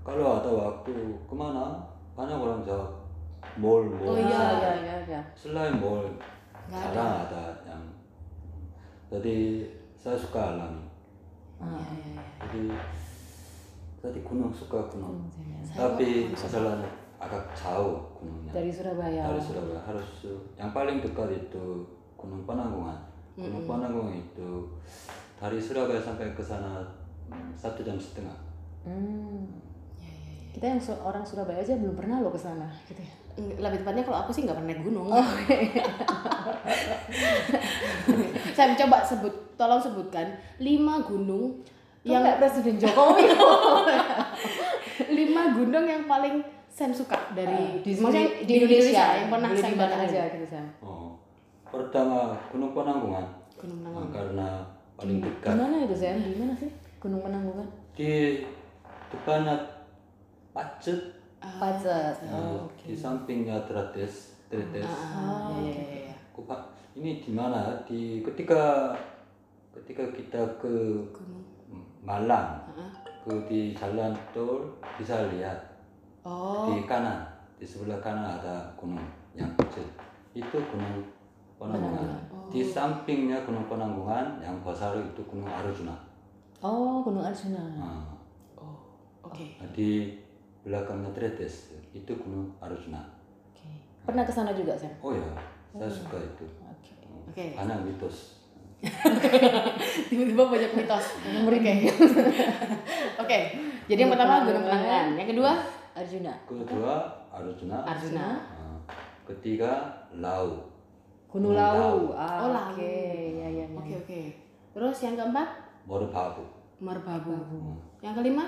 kalau 0.01 0.37
ada 0.37 0.49
waktu 0.49 0.93
ke 1.21 1.33
mana 1.33 1.81
banyak 2.13 2.35
orang 2.35 2.61
jawab 2.61 2.91
mall 3.55 3.81
mall 3.83 4.11
Oh, 4.11 4.17
iya. 4.17 4.31
Ah, 4.31 4.53
iya, 4.55 4.71
iya, 4.79 4.95
iya. 5.05 5.21
selain 5.33 5.75
mall 5.75 6.05
Nggak 6.65 6.81
jarang 6.91 7.25
ada. 7.25 7.43
yang 7.63 7.83
jadi 9.07 9.37
saya 9.95 10.17
suka 10.17 10.41
alam 10.51 10.73
Iya 11.55 11.71
iya 11.71 12.07
iya. 12.11 12.23
jadi 12.41 12.63
jadi 14.01 14.19
gunung 14.21 14.51
suka 14.51 14.79
gunung 14.87 15.17
Hmm, 15.17 15.31
Sam, 15.31 15.45
ya. 15.47 15.59
Saya 15.63 15.77
tapi 15.87 16.07
kok- 16.27 16.31
masalahnya 16.37 16.89
agak 17.15 17.43
jauh 17.53 17.95
gunungnya 18.13 18.51
Dari 18.51 18.69
Surabaya. 18.69 19.21
dari 19.25 19.41
Surabaya 19.41 19.81
harus 19.83 20.09
yang 20.53 20.71
paling 20.71 20.99
dekat 20.99 21.29
itu 21.33 21.65
Gunung 22.15 22.43
Penanggungan. 22.43 22.97
Gunung 23.33 23.65
Penanggungan 23.65 24.15
itu 24.15 24.49
dari 25.35 25.57
Surabaya 25.57 25.97
sampai 25.99 26.31
ke 26.31 26.41
sana 26.41 26.81
hmm, 26.81 27.04
satu 27.55 27.79
jam 27.81 27.95
setengah. 27.95 28.35
Hmm. 28.83 29.45
Iya 29.97 30.11
iya 30.11 30.31
iya. 30.31 30.45
Kita 30.51 30.65
yang 30.67 30.79
su- 30.79 31.01
orang 31.01 31.21
Surabaya 31.21 31.59
aja 31.59 31.73
belum 31.75 31.95
pernah 31.95 32.19
loh 32.19 32.29
ke 32.29 32.37
sana, 32.37 32.69
gitu 32.85 33.01
ya. 33.01 33.13
Eng- 33.35 33.59
Lebih 33.59 33.81
tepatnya 33.81 34.03
kalau 34.03 34.19
aku 34.21 34.31
sih 34.31 34.43
nggak 34.43 34.55
pernah 34.55 34.69
naik 34.69 34.83
gunung. 34.83 35.07
Oh, 35.09 35.19
Saya 38.55 38.71
coba 38.77 39.03
sebut, 39.03 39.33
tolong 39.55 39.81
sebutkan 39.81 40.27
lima 40.57 41.03
gunung 41.03 41.59
yang 42.05 42.21
yang 42.21 42.23
kayak 42.23 42.37
Presiden 42.39 42.75
Jokowi. 42.77 43.25
lima 45.19 45.43
gunung 45.51 45.83
yang 45.83 46.03
paling 46.05 46.39
Sam 46.69 46.91
suka 46.91 47.15
dari 47.31 47.79
di, 47.81 47.91
maksudnya 47.95 48.27
di, 48.43 48.53
Indonesia, 48.59 49.03
yang 49.15 49.29
pernah 49.31 49.49
Sam 49.51 49.71
di 49.71 49.79
datangin. 49.79 50.07
aja 50.07 50.21
gitu, 50.29 50.45
Sam. 50.45 50.65
Oh, 50.79 51.15
pertama 51.65 52.35
Gunung 52.47 52.71
Penanggungan 52.71 53.25
Gunung 53.55 53.79
nah, 53.81 53.91
Penanggungan. 53.91 54.11
karena 54.11 54.47
paling 54.95 55.17
Di 55.19 55.25
dekat 55.25 55.55
mana 55.55 55.75
itu, 55.83 55.95
Sam? 55.95 56.15
Di 56.19 56.35
mana 56.39 56.53
sih? 56.55 56.71
Gunung 57.05 57.21
Penanggungan? 57.21 57.69
di 57.93 58.41
depannya 59.07 59.53
Pacet, 60.49 60.97
Pacet. 61.37 62.17
nah, 62.25 62.65
di 62.75 62.97
sampingnya 62.97 63.61
Tretes, 63.63 64.33
Tretes. 64.49 64.81
Ah, 64.83 65.53
iya 65.53 65.69
iya 65.69 65.83
iya. 65.85 66.01
iya. 66.09 66.15
Ku- 66.33 66.43
Pak, 66.43 66.57
ini 66.93 67.21
di 67.21 67.29
mana? 67.29 67.77
Di 67.85 68.25
ketika 68.25 68.89
ketika 69.71 70.01
kita 70.09 70.41
ke 70.57 70.73
Gunung. 71.13 71.45
Malang, 72.01 72.65
Ah. 72.73 72.89
ke 73.21 73.33
di 73.45 73.73
jalan 73.73 74.13
tol 74.29 74.65
bisa 74.95 75.25
lihat 75.29 75.57
Oh, 76.21 76.69
di 76.69 76.85
kanan 76.85 77.21
di 77.57 77.65
sebelah 77.65 77.97
kanan 77.97 78.37
ada 78.37 78.65
gunung 78.73 79.01
yang 79.33 79.49
kecil 79.57 79.85
itu 80.33 80.57
gunung 80.69 81.01
Penanggungan 81.57 82.17
di 82.49 82.61
sampingnya 82.61 83.41
gunung 83.41 83.65
Penanggungan 83.65 84.37
yang 84.37 84.57
besar 84.61 84.93
itu 84.95 85.21
gunung 85.23 85.49
Arjuna 85.49 85.97
Oh, 86.59 87.01
Gunung 87.01 87.21
Arjuna. 87.21 87.61
nah, 87.73 88.05
oh, 88.55 88.77
oke. 89.21 89.45
di 89.71 90.15
belakangnya 90.61 91.11
Tretes 91.11 91.69
itu 91.91 92.11
gunung 92.15 92.49
Arjuna 92.57 93.03
Oke. 93.49 93.69
Pernah 94.01 94.23
ke 94.23 94.31
sana 94.31 94.51
juga, 94.51 94.73
Sam? 94.73 94.89
oh 94.99 95.11
ya 95.11 95.27
saya 95.71 95.91
suka 95.91 96.17
itu 96.17 96.45
Oke. 96.63 96.93
Oke. 97.29 97.45
banyak 97.55 97.81
mitos 97.81 98.39
Tiba-tiba 100.07 100.43
banyak 100.45 100.71
mitos. 100.73 101.05
Oke. 101.41 101.73
Oke. 103.23 103.39
Jadi 103.85 103.99
yang 103.99 104.11
pertama 104.11 104.45
Gunung 104.45 104.61
Penanggungan, 104.63 105.07
yang 105.15 105.27
kedua 105.27 105.51
Arjuna. 105.93 106.33
kedua 106.63 106.93
Arjuna 107.31 107.77
Arjuna. 107.81 108.27
Nah, 108.45 108.77
ketiga 109.25 109.89
Lau 110.13 110.69
Gunung. 111.25 111.51
Oh, 111.51 112.13
Ah, 112.13 112.45
Lawu. 112.45 112.77
Oke, 112.77 112.93
ya 113.35 113.47
ya 113.47 113.65
ya. 113.65 113.65
Oke 113.73 113.93
oke. 113.97 114.21
Terus 114.71 114.97
yang 115.01 115.15
keempat 115.15 115.49
Merbabu 115.85 116.43
Merbabu. 116.77 117.33
Hmm, 117.33 117.75
Yang 118.01 118.13
kelima 118.19 118.45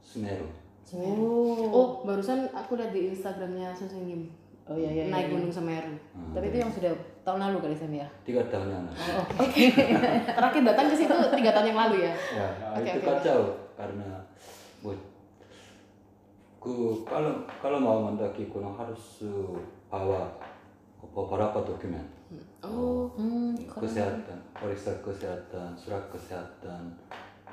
Semeru 0.00 0.48
Oh. 0.86 1.66
Oh, 1.66 1.88
barusan 2.02 2.46
aku 2.54 2.78
lihat 2.78 2.94
di 2.94 3.10
Instagramnya 3.10 3.74
Susengim. 3.74 4.30
Oh 4.62 4.78
iya 4.78 4.86
iya. 4.88 5.04
Naik 5.10 5.26
iya. 5.26 5.32
Gunung 5.34 5.50
Semeru. 5.50 5.98
Hmm, 6.14 6.30
Tapi 6.30 6.46
itu 6.46 6.62
yang 6.62 6.70
sudah 6.70 6.94
tahun 7.20 7.42
lalu 7.42 7.56
kali 7.60 7.74
Sam 7.74 7.90
ya. 7.90 8.06
tiga 8.22 8.46
tahun 8.46 8.70
yang 8.70 8.82
lalu 8.86 8.94
Oh, 9.18 9.26
Terakhir 10.30 10.62
datang 10.62 10.86
ke 10.86 10.94
situ 10.94 11.10
tiga 11.10 11.50
tahun 11.50 11.66
yang 11.70 11.80
lalu 11.82 11.96
ya. 12.02 12.14
Ya, 12.30 12.46
Oke, 12.70 12.86
itu 12.86 12.98
oke. 13.02 13.08
kacau 13.18 13.40
karena 13.74 14.08
bu, 14.78 14.90
ku 16.56 16.72
kalau 17.02 17.34
kalau 17.58 17.78
mau 17.78 17.98
mendaki 18.06 18.46
gunung 18.46 18.74
harus 18.74 19.26
uh, 19.26 19.58
bawa 19.86 20.30
beberapa 21.02 21.58
dokumen 21.60 22.04
Oh, 22.58 23.06
Hmm, 23.14 23.54
kesehatan, 23.54 24.34
periksa 24.50 24.90
kesehatan, 24.98 25.70
surat 25.72 26.02
kesehatan, 26.08 26.82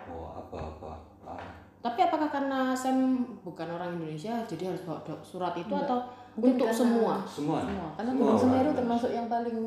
mau 0.03 0.33
apa-apa, 0.33 0.97
ah, 1.21 1.37
Tapi 1.79 1.99
apakah 2.01 2.27
karena 2.27 2.73
Sam 2.73 3.13
bukan 3.39 3.69
orang 3.69 3.93
Indonesia 3.93 4.41
jadi 4.41 4.67
harus 4.67 4.81
bawa 4.81 4.97
do- 5.01 5.21
surat 5.21 5.53
itu 5.53 5.69
atau 5.69 6.01
Mungkin 6.33 6.55
untuk 6.55 6.65
karena- 6.65 6.79
semua? 6.79 7.13
semua 7.23 7.57
Semua. 7.61 7.87
Karena 7.93 8.09
Semua 8.09 8.25
Gunung 8.25 8.39
Semeru 8.41 8.69
termasuk 8.73 9.11
yang 9.11 9.27
paling 9.27 9.57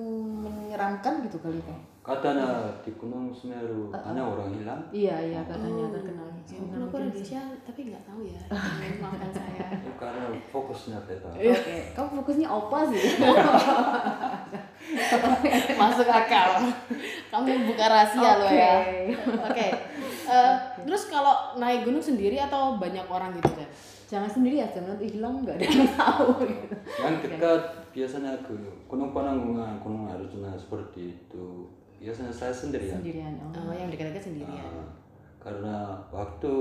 menyeramkan 0.43 1.23
gitu 1.23 1.39
kali 1.39 1.61
Pak. 1.61 1.79
katanya 2.03 2.47
di 2.81 2.91
Gunung 2.93 3.31
Semeru 3.31 3.87
banyak 3.89 4.23
orang 4.25 4.51
hilang 4.53 4.83
Iya, 4.91 5.17
iya 5.23 5.41
katanya 5.45 5.91
terkenal. 5.93 6.27
Ya, 6.47 6.59
mungkin 6.59 6.79
aku 6.81 6.95
orang 6.97 7.09
Indonesia 7.09 7.41
tapi 7.63 7.81
nggak 7.85 8.05
tahu 8.05 8.21
ya. 8.25 8.41
Maafkan 9.03 9.31
saya. 9.31 9.46
Karena 10.07 10.31
fokusnya 10.55 11.03
beda 11.03 11.27
Oke, 11.35 11.77
kamu 11.91 12.09
fokusnya 12.23 12.47
opa 12.47 12.79
sih. 12.95 13.19
Masuk 15.83 16.07
akal. 16.07 16.63
Kamu 17.35 17.67
buka 17.67 17.85
rahasia 17.91 18.31
loh 18.39 18.51
ya. 18.55 18.87
Oke. 19.51 19.67
Eh, 20.27 20.55
terus 20.87 21.11
kalau 21.11 21.59
naik 21.59 21.83
gunung 21.83 22.03
sendiri 22.03 22.39
atau 22.39 22.79
banyak 22.79 23.03
orang 23.11 23.35
gitu 23.43 23.51
kan? 23.51 23.67
Jangan 24.07 24.31
sendiri 24.31 24.63
ya, 24.63 24.71
jangan 24.71 24.95
nanti 24.95 25.11
hilang 25.11 25.43
nggak 25.43 25.59
ada 25.59 25.67
yang 25.67 25.91
tahu 25.99 26.27
gitu. 26.47 26.75
yang 27.03 27.15
dekat 27.19 27.63
biasanya 27.91 28.33
ke 28.47 28.55
Gunung 28.87 29.11
Pananggungan, 29.11 29.83
Gunung 29.83 30.07
Arjuna 30.07 30.55
seperti 30.55 31.19
itu 31.19 31.67
biasanya 31.99 32.31
saya 32.31 32.55
sendirian 32.55 33.03
Sendirian. 33.03 33.35
Oh. 33.43 33.51
Oh, 33.51 33.75
yang 33.75 33.91
dekat-dekat 33.91 34.31
sendirian. 34.31 34.63
Ah, 34.63 34.87
karena 35.43 35.99
waktu 36.15 36.53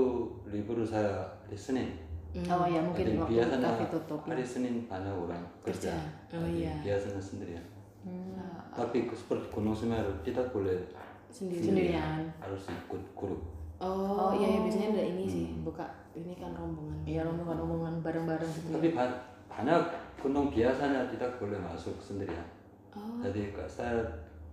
libur 0.50 0.82
saya 0.82 1.30
hari 1.46 1.54
Senin 1.54 2.05
Oh 2.38 2.64
ya 2.64 2.80
mungkin 2.80 3.16
waktu 3.16 3.32
biasanya 3.32 3.64
kafe 3.66 3.84
tutup. 3.88 4.20
ya. 4.20 4.28
hari 4.30 4.44
Senin 4.44 4.74
banyak 4.84 5.08
orang 5.10 5.42
kerja, 5.62 5.96
Kerja. 6.28 6.36
Oh, 6.36 6.44
iya. 6.46 6.74
biasanya 6.82 7.22
sendirian 7.22 7.64
Hmm. 8.02 8.36
tapi 8.70 9.04
ke- 9.04 9.16
seperti 9.16 9.50
Gunung 9.50 9.72
Semeru 9.72 10.12
tidak 10.20 10.46
boleh 10.50 10.78
Sendiri. 11.26 11.64
Sendirian. 11.64 12.22
harus 12.38 12.62
ikut 12.66 13.02
grup 13.12 13.40
Oh, 13.76 14.32
iya, 14.32 14.46
iya 14.48 14.58
biasanya 14.62 14.88
ada 14.90 15.04
ini 15.06 15.24
sih, 15.26 15.46
buka 15.60 15.84
ini 16.14 16.32
kan 16.34 16.48
rombongan. 16.50 16.96
Iya 17.04 17.20
rombongan-rombongan 17.22 18.00
bareng-bareng 18.00 18.48
gitu. 18.50 18.68
tapi 18.70 18.88
ba- 18.90 19.20
banyak 19.46 19.82
gunung 20.16 20.48
biasanya 20.48 21.08
tidak 21.08 21.36
boleh 21.36 21.56
masuk 21.58 21.96
sendirian 21.98 22.46
Oh. 22.90 23.20
jadi 23.20 23.42
saya 23.66 24.00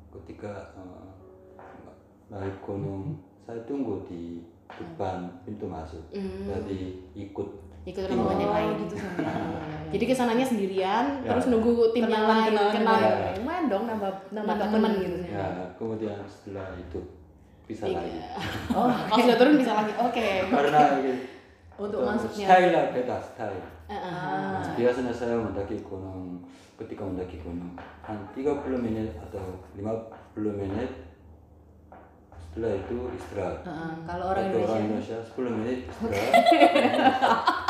ketika 0.09 0.71
eh, 0.73 1.07
naik 2.29 2.57
gunung 2.59 3.15
saya 3.39 3.59
tunggu 3.63 4.03
di 4.03 4.41
depan 4.69 5.27
pintu 5.43 5.65
masuk 5.65 6.01
Hmm. 6.09 6.47
jadi 6.47 6.79
ikut 7.13 7.49
Ikut 7.83 8.03
rombongan 8.05 8.37
yang 8.39 8.53
lain. 8.53 8.69
gitu 8.81 8.95
sama. 8.95 9.31
Jadi 9.93 10.03
ke 10.03 10.15
sananya 10.15 10.41
sendirian, 10.41 11.05
Ya. 11.21 11.29
terus 11.29 11.45
nunggu 11.47 11.93
tim 11.93 12.07
yang 12.07 12.25
lain 12.25 12.49
kenal. 12.49 12.71
kenalan. 12.71 13.13
Lumayan 13.37 13.65
dong 13.67 13.83
nambah 13.85 14.11
nambah 14.31 14.55
temen 14.57 14.71
temen. 14.73 14.91
gitu. 14.99 15.17
ya 15.29 15.45
kemudian 15.75 16.17
setelah 16.25 16.73
itu 16.73 16.99
bisa 17.63 17.85
Iya. 17.85 17.99
lagi 17.99 18.11
Oh, 18.73 18.89
Kalau 18.89 19.21
sudah 19.21 19.37
turun 19.37 19.55
bisa 19.55 19.71
lagi. 19.75 19.93
Oke. 19.95 20.27
karena 20.47 20.81
ini 20.97 21.13
Untuk 21.83 22.01
masuknya. 22.01 22.45
style 22.47 22.73
beda 22.91 23.17
style. 23.19 23.61
Ah. 23.85 24.63
biasanya 24.73 25.11
saya 25.11 25.35
mendaki 25.35 25.77
gunung 25.81 26.41
ketika 26.73 27.03
mendaki 27.03 27.37
gunung 27.37 27.75
한30 28.01 28.49
menit 28.75 29.11
atau 29.19 29.43
50 29.75 29.93
menit 30.55 30.89
setelah 32.39 32.73
itu 32.73 32.97
istirahat 33.13 33.61
Heeh, 33.61 33.91
kalau 34.03 34.25
orang 34.31 34.49
orang 34.49 34.81
Indonesia 34.81 34.81
Indonesia 34.81 35.17
10 35.21 35.57
menit 35.61 35.77
istirahat 35.85 37.62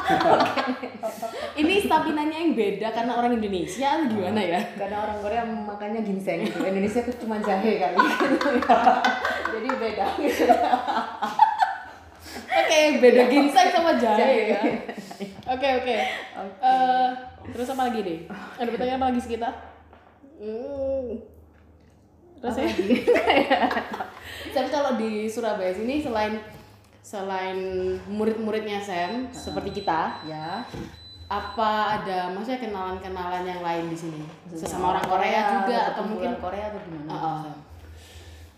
Ini 1.54 1.74
stamina-nya 1.86 2.38
yang 2.44 2.54
beda 2.58 2.88
karena 2.92 3.14
orang 3.16 3.40
Indonesia 3.40 3.88
atau 3.88 4.08
gimana 4.12 4.42
ya? 4.42 4.60
karena 4.76 4.98
orang 5.06 5.18
Korea 5.24 5.44
makannya 5.48 6.02
ginseng 6.04 6.44
gitu. 6.44 6.60
Indonesia 6.64 7.02
tuh 7.08 7.16
cuma 7.24 7.40
jahe 7.40 7.80
kali. 7.80 7.98
Jadi 9.54 9.68
beda 9.80 10.06
gitu. 10.20 10.46
Oke, 12.34 12.80
beda 13.00 13.22
ginseng 13.30 13.68
sama 13.72 13.92
jahe 13.96 14.58
ya. 14.58 14.62
Oke, 15.44 15.68
oke. 15.84 15.96
Eh, 16.64 17.10
terus 17.54 17.72
apa 17.72 17.82
lagi 17.92 18.00
deh? 18.02 18.20
Ada 18.60 18.70
pertanyaan 18.72 19.00
apa 19.00 19.08
lagi 19.14 19.20
sih 19.24 19.32
kita? 19.38 19.50
Hmm. 20.42 21.22
Terus 22.44 22.56
ya? 22.60 22.68
Sam 24.52 24.68
kalau 24.76 25.00
di 25.00 25.32
Surabaya 25.32 25.72
sini 25.72 26.04
selain 26.04 26.44
selain 27.04 27.60
murid-muridnya 28.08 28.80
Sam 28.80 29.28
seperti 29.30 29.84
kita, 29.84 30.24
Ya. 30.24 30.64
apa 31.28 32.00
ada 32.00 32.32
maksudnya 32.32 32.64
kenalan-kenalan 32.64 33.44
yang 33.44 33.60
lain 33.60 33.90
di 33.90 33.98
sini? 33.98 34.22
Sesama 34.48 34.96
orang 34.96 35.04
Korea 35.04 35.42
juga 35.52 35.80
atau 35.92 36.04
mungkin 36.06 36.32
Korea 36.38 36.66
atau 36.72 36.82
gimana? 36.82 37.10
Heeh. 37.12 37.54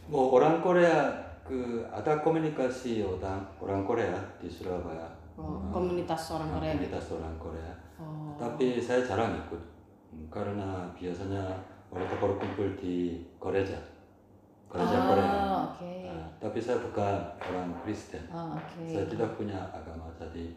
뭐 0.06 0.30
orang 0.30 0.62
Korea 0.62 1.10
그 1.42 1.58
ada 1.90 2.22
komunikasi 2.22 3.02
orang 3.02 3.42
orang 3.58 3.82
Korea 3.82 4.14
di 4.38 4.46
Surabaya 4.46 5.10
oh, 5.34 5.66
komunitas 5.74 6.30
orang 6.30 6.54
Korea 6.54 6.78
gitu. 6.78 6.94
komunitas 6.94 7.06
orang 7.18 7.36
Korea 7.42 7.74
Oh. 7.98 8.36
tapi 8.38 8.76
saya 8.78 9.02
jarang 9.02 9.34
ikut 9.40 9.62
karena 10.30 10.84
biasanya 10.94 11.42
mereka 11.88 12.20
berkumpul 12.20 12.68
di 12.76 13.18
gereja 13.40 13.80
gereja 14.76 14.98
Ah, 14.98 15.06
Korea. 15.08 15.32
Nah, 16.06 16.28
tapi 16.38 16.60
saya 16.60 16.78
bukan 16.78 17.16
orang 17.40 17.72
Kristen 17.82 18.24
Oh, 18.28 18.54
oke. 18.54 18.84
saya 18.84 19.08
tidak 19.08 19.30
punya 19.34 19.56
agama 19.72 20.12
jadi 20.16 20.52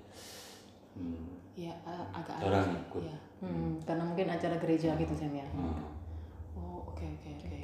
hmm, 0.92 1.38
Ya, 1.54 1.74
agak 2.11 2.38
Jarang 2.38 2.66
sih. 2.66 2.74
ikut. 2.76 3.02
Iya. 3.02 3.18
Hmm, 3.38 3.78
karena 3.83 4.02
mungkin 4.02 4.26
acara 4.26 4.59
gereja 4.59 4.94
gitu 4.94 5.14
Sam 5.14 5.31
ya. 5.33 5.46
hmm. 5.50 5.78
Oh, 6.54 6.83
oke 6.87 7.02
oke 7.02 7.28
oke. 7.35 7.59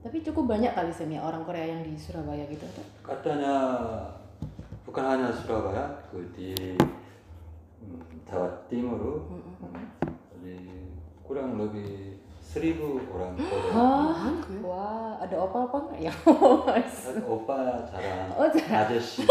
Tapi 0.00 0.16
cukup 0.22 0.44
banyak 0.46 0.72
kali 0.72 0.88
Sam 0.88 1.08
ya 1.08 1.20
orang 1.20 1.42
Korea 1.42 1.64
yang 1.66 1.80
di 1.80 1.96
Surabaya 1.96 2.44
gitu. 2.46 2.64
katanya 3.00 3.54
bukan 4.84 5.04
hanya 5.04 5.28
Surabaya 5.30 5.84
그 6.08 6.20
di 6.32 6.52
hmm, 7.80 8.24
Jawa 8.24 8.48
Timur 8.66 9.24
jadi 10.32 10.56
kurang 11.20 11.58
lebih 11.58 12.15
seribu 12.56 12.96
orang 13.06 13.36
Korea 13.36 13.68
Hah? 13.68 14.32
Wah, 14.58 15.12
ada 15.18 15.36
opa 15.36 15.58
apa 15.62 15.76
nggak 15.78 16.00
ya? 16.02 16.12
Opa 17.22 17.56
jarang 17.84 18.32
Oh, 18.32 18.48
jarang. 18.48 18.88
a저씨 18.88 19.28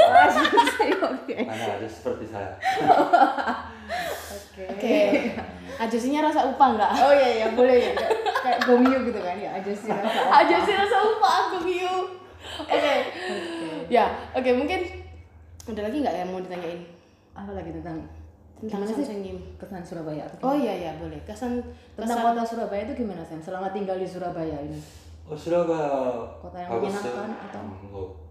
Oke. 1.09 1.38
mana 1.41 1.65
aja 1.75 1.88
seperti 1.88 2.25
saya 2.27 2.53
Oke. 4.29 4.63
Oke. 4.69 4.97
Ajasinya 5.75 6.23
rasa 6.23 6.45
upah 6.45 6.69
nggak? 6.71 6.91
Oh 6.95 7.11
iya 7.11 7.29
iya 7.35 7.47
boleh 7.51 7.77
ya. 7.81 7.93
Kayak- 8.39 8.61
gomio 8.63 8.99
gitu 9.03 9.19
kan 9.19 9.35
ya. 9.35 9.49
Aja 9.51 9.71
sih 9.73 9.89
rasa 9.89 10.07
opa. 10.21 10.33
Ajasi 10.39 10.71
rasa 10.71 10.97
upah 11.03 11.33
aku 11.43 11.57
Miu. 11.61 11.95
Oke. 12.61 12.93
Ya, 13.88 14.05
oke 14.31 14.49
mungkin 14.51 14.79
ada 15.65 15.81
lagi 15.81 15.97
nggak 15.99 16.15
yang 16.15 16.29
mau 16.29 16.39
ditanyain 16.39 16.81
Apa 17.33 17.51
lagi 17.51 17.73
tentang 17.73 18.05
tentang 18.61 18.81
apa 18.87 18.93
sih? 18.95 19.05
Sengim. 19.05 19.37
Kesan 19.59 19.83
Surabaya 19.83 20.23
atau? 20.23 20.37
Oh 20.51 20.55
iya 20.55 20.73
iya 20.75 20.91
boleh. 20.95 21.19
Kesan 21.27 21.59
tentang 21.95 22.17
kesan... 22.17 22.25
kota 22.31 22.43
Surabaya 22.43 22.81
itu 22.87 23.03
gimana 23.03 23.21
sih 23.23 23.35
Selama 23.43 23.67
tinggal 23.75 23.99
di 23.99 24.07
Surabaya 24.07 24.57
ini. 24.63 24.79
Oh 25.27 25.37
Surabaya. 25.37 25.91
Kota 26.39 26.57
yang 26.61 26.69
menyenangkan 26.79 27.31
atau? 27.49 27.63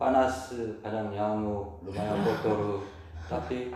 Panas, 0.01 0.55
kadang 0.81 1.11
nyamuk, 1.13 1.83
lumayan 1.85 2.19
kotor, 2.27 2.81
tapi 3.27 3.75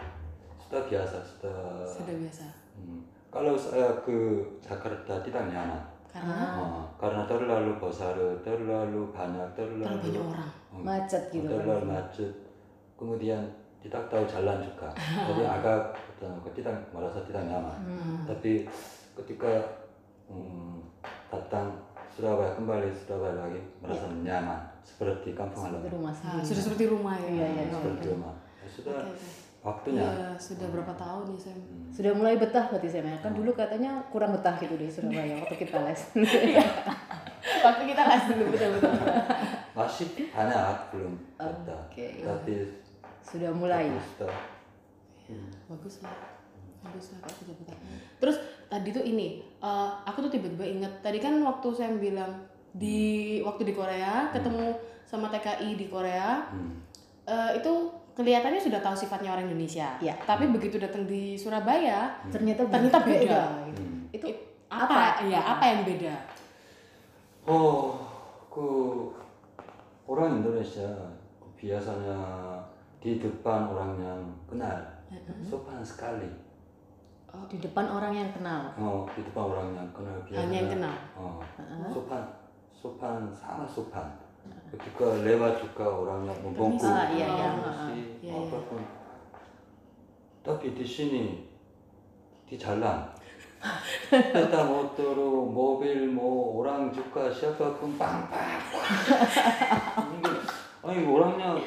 sudah 0.62 0.82
biasa 0.84 1.16
sudah. 1.24 1.84
Sudah 1.84 2.14
biasa. 2.16 2.46
Hmm. 2.78 3.00
Kalau 3.28 3.52
saya 3.56 3.92
ke 4.00 4.40
Jakarta 4.61 5.20
tidak 5.20 5.52
nyaman. 5.52 5.82
Karena? 6.08 6.56
Oh, 6.56 6.84
karena 6.96 7.28
terlalu 7.28 7.76
besar 7.76 8.16
terlalu 8.40 9.12
banyak, 9.12 9.44
terlalu, 9.52 9.84
banyak 9.84 10.24
orang, 10.24 10.50
hmm, 10.72 10.82
macet 10.82 11.22
gitu. 11.28 11.44
Kan? 11.44 11.61
Terlalu 11.61 11.84
kan? 11.84 11.92
macet. 11.92 12.32
Kemudian 12.96 13.42
tidak 13.79 14.03
tahu 14.07 14.23
jalan 14.25 14.59
juga 14.61 14.88
jadi 15.29 15.43
agak 15.49 15.79
tidak 16.53 16.75
merasa 16.91 17.19
tidak 17.25 17.43
nyaman 17.45 17.79
Hmm. 17.79 18.27
tapi 18.27 18.67
ketika 19.17 19.53
um, 20.27 20.83
datang 21.27 21.71
Surabaya 22.09 22.51
kembali 22.53 22.91
Surabaya 22.93 23.38
lagi 23.41 23.62
merasa 23.79 24.11
nyaman 24.12 24.59
seperti 24.81 25.31
kampung 25.33 25.62
Seperti 25.64 25.79
halaman 25.79 25.95
rumah 25.95 26.11
Ah, 26.11 26.19
sendiri. 26.35 26.45
sudah 26.45 26.62
seperti 26.64 26.85
rumah 26.88 27.14
ya. 27.17 27.29
Iya, 27.29 27.47
iya, 27.49 27.64
seperti 27.71 28.07
rumah 28.09 28.35
Ya, 28.35 28.67
sudah 28.69 28.95
Oke, 28.97 29.07
oke. 29.07 29.27
waktunya 29.61 30.03
Iya, 30.09 30.31
sudah 30.37 30.67
berapa 30.69 30.93
tahun 30.95 31.25
nih 31.29 31.38
Sam? 31.38 31.59
Sudah 31.88 32.12
mulai 32.12 32.35
betah 32.35 32.64
berarti 32.67 32.88
Sam 32.88 33.07
ya? 33.07 33.17
Kan 33.21 33.33
dulu 33.33 33.51
katanya 33.53 33.91
kurang 34.09 34.33
betah 34.33 34.55
gitu 34.57 34.75
di 34.75 34.87
Surabaya 34.88 35.38
waktu 35.38 35.55
kita 35.57 35.79
les. 35.81 36.01
Waktu 37.64 37.83
kita 37.87 38.03
les 38.05 38.23
dulu 38.29 38.45
betul 38.51 38.69
betul. 38.77 38.93
masih 39.73 40.07
banyak 40.29 40.79
belum 40.91 41.14
ada 41.37 41.75
Oke. 41.87 42.07
tapi 42.19 42.55
Sudah 43.29 43.53
mulai. 43.53 43.93
sudah 44.17 44.33
bagus 45.69 46.01
lah. 46.01 46.17
Bagus 46.81 47.07
lah 47.12 47.21
gitu 47.29 47.62
terus 48.23 48.37
tadi 48.71 48.88
tuh 48.95 49.05
ini 49.05 49.45
eh, 49.61 49.91
aku 50.09 50.25
tuh 50.25 50.31
tiba-tiba 50.33 50.64
inget 50.64 50.93
tadi 51.05 51.19
kan 51.21 51.37
waktu 51.45 51.69
saya 51.75 51.93
bilang 52.01 52.49
di 52.73 53.41
waktu 53.45 53.69
di 53.69 53.75
Korea 53.75 54.31
ketemu 54.33 54.73
sama 55.05 55.29
TKI 55.33 55.77
di 55.77 55.87
Korea 55.91 56.49
hmm. 56.49 56.73
eh, 57.29 57.51
itu 57.61 57.73
kelihatannya 58.19 58.59
sudah 58.59 58.83
tahu 58.83 58.99
sifatnya 58.99 59.31
orang 59.31 59.47
Indonesia. 59.47 59.95
Iya. 60.03 60.19
tapi 60.27 60.51
begitu 60.51 60.75
datang 60.83 61.07
di 61.07 61.38
Surabaya 61.38 62.19
Ternyata 62.35 62.67
ternyata 62.67 62.99
beda. 63.07 63.43
Gitu. 63.71 63.83
Hmm. 63.87 64.03
Itu 64.11 64.27
apa? 64.67 65.23
ya 65.23 65.38
apa 65.38 65.64
yang 65.71 65.81
beda? 65.87 66.14
Oh, 67.49 67.97
그 68.51 68.67
orang 70.11 70.43
Indonesia. 70.43 71.14
Biasanya 71.55 72.19
di 72.98 73.22
depan 73.22 73.70
orang 73.70 73.94
yang 74.02 74.20
kenal 74.50 74.78
sopan 75.46 75.80
sekali. 75.80 76.28
Di 77.48 77.56
depan 77.61 77.87
orang 77.87 78.12
yang 78.16 78.30
kenal. 78.34 78.72
Oh, 78.74 79.06
di 79.14 79.20
depan 79.22 79.44
orang 79.46 79.68
yang 79.76 79.88
kenal 79.94 80.16
Hanya 80.26 80.56
yang 80.64 80.70
kenal. 80.74 80.96
Oh, 81.14 81.38
sopan, 81.92 82.24
sopan 82.72 83.20
sangat 83.30 83.68
sopan. 83.70 84.08
Ketika 84.72 85.04
lewat 85.24 85.61
juga 85.61 85.84
orang 85.84 86.24
yang 86.24 86.38
membungkuk, 86.40 86.88
Ah, 86.88 87.08
iya, 87.12 87.26
iya. 87.28 87.48
permisi, 87.52 88.24
Iya, 88.24 88.32
iya. 88.32 88.48
apa 88.48 88.58
pun. 88.64 88.82
Tapi 90.40 90.66
di 90.72 90.87
sini 90.88 91.24
di 92.48 92.56
jalan 92.56 93.04
sepeda 94.08 94.64
motor, 94.64 95.16
mobil, 95.44 96.08
mau 96.08 96.64
orang 96.64 96.88
juga 96.88 97.28
siapa 97.28 97.76
pun 97.76 97.92
pang-pang. 98.00 98.56
Ini, 100.16 100.32
a니 100.80 101.00
orangnya 101.04 101.58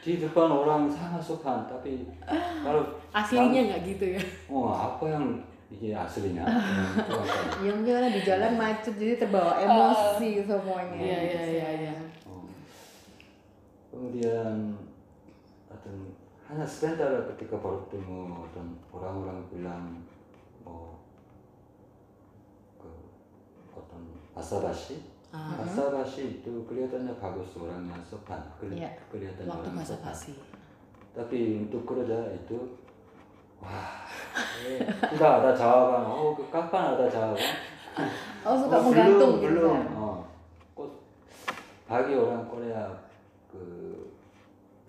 di 0.00 0.16
depan 0.16 0.48
orang 0.48 0.88
sangat 0.88 1.20
suka 1.20 1.68
tapi 1.68 2.08
ah, 2.24 2.34
kalau 2.64 2.82
aslinya 3.12 3.60
nggak 3.68 3.80
gitu 3.84 4.04
ya 4.16 4.22
oh 4.48 4.72
apa 4.72 5.04
yang 5.04 5.24
ah. 5.36 5.50
ya, 5.78 6.02
aslinya. 6.02 6.42
Yang 7.62 7.78
gimana 7.86 8.10
di 8.10 8.20
jalan 8.26 8.58
macet 8.58 8.90
jadi 8.98 9.22
terbawa 9.22 9.54
ah. 9.54 9.62
emosi 9.62 10.42
semuanya. 10.42 10.98
Iya 10.98 11.18
iya 11.22 11.22
gitu 11.30 11.46
iya. 11.46 11.62
Kan. 11.62 11.78
iya. 11.78 11.94
Oh. 12.26 12.46
Kemudian 13.94 14.54
atau 15.70 15.94
hanya 16.50 16.66
sebentar 16.66 17.06
ketika 17.30 17.54
baru 17.62 17.86
ketemu 17.86 18.50
dan 18.50 18.66
orang-orang 18.90 19.38
bilang 19.46 19.84
oh, 20.66 20.98
ke 22.74 22.90
kota 23.70 23.94
Asarashi 24.34 24.98
Asal 25.30 25.94
Basabasi 25.94 26.42
itu 26.42 26.52
kelihatannya 26.66 27.14
bagus 27.14 27.54
orangnya 27.54 27.94
sopan, 28.02 28.42
keli 28.58 28.82
kelihatan 29.14 29.46
Waktu 29.46 29.70
orang 29.70 29.86
sopan. 29.86 30.14
Tapi 31.14 31.38
untuk 31.66 31.86
kerja 31.86 32.34
itu 32.34 32.58
wah, 33.62 34.02
tidak 35.06 35.32
ada 35.38 35.50
jawaban. 35.54 36.02
Oh, 36.02 36.34
kapan 36.50 36.98
ada 36.98 37.06
jawaban? 37.06 37.54
Oh, 38.42 38.54
suka 38.58 38.76
oh, 38.78 38.82
menggantung 38.90 39.32
belum, 39.38 39.42
gitu. 39.44 39.54
Belum. 39.54 39.78
Ya? 39.78 39.94
Oh. 39.94 40.18
Kok 40.74 40.88
bagi 41.86 42.12
orang 42.18 42.42
Korea 42.50 42.82
ke 43.46 43.62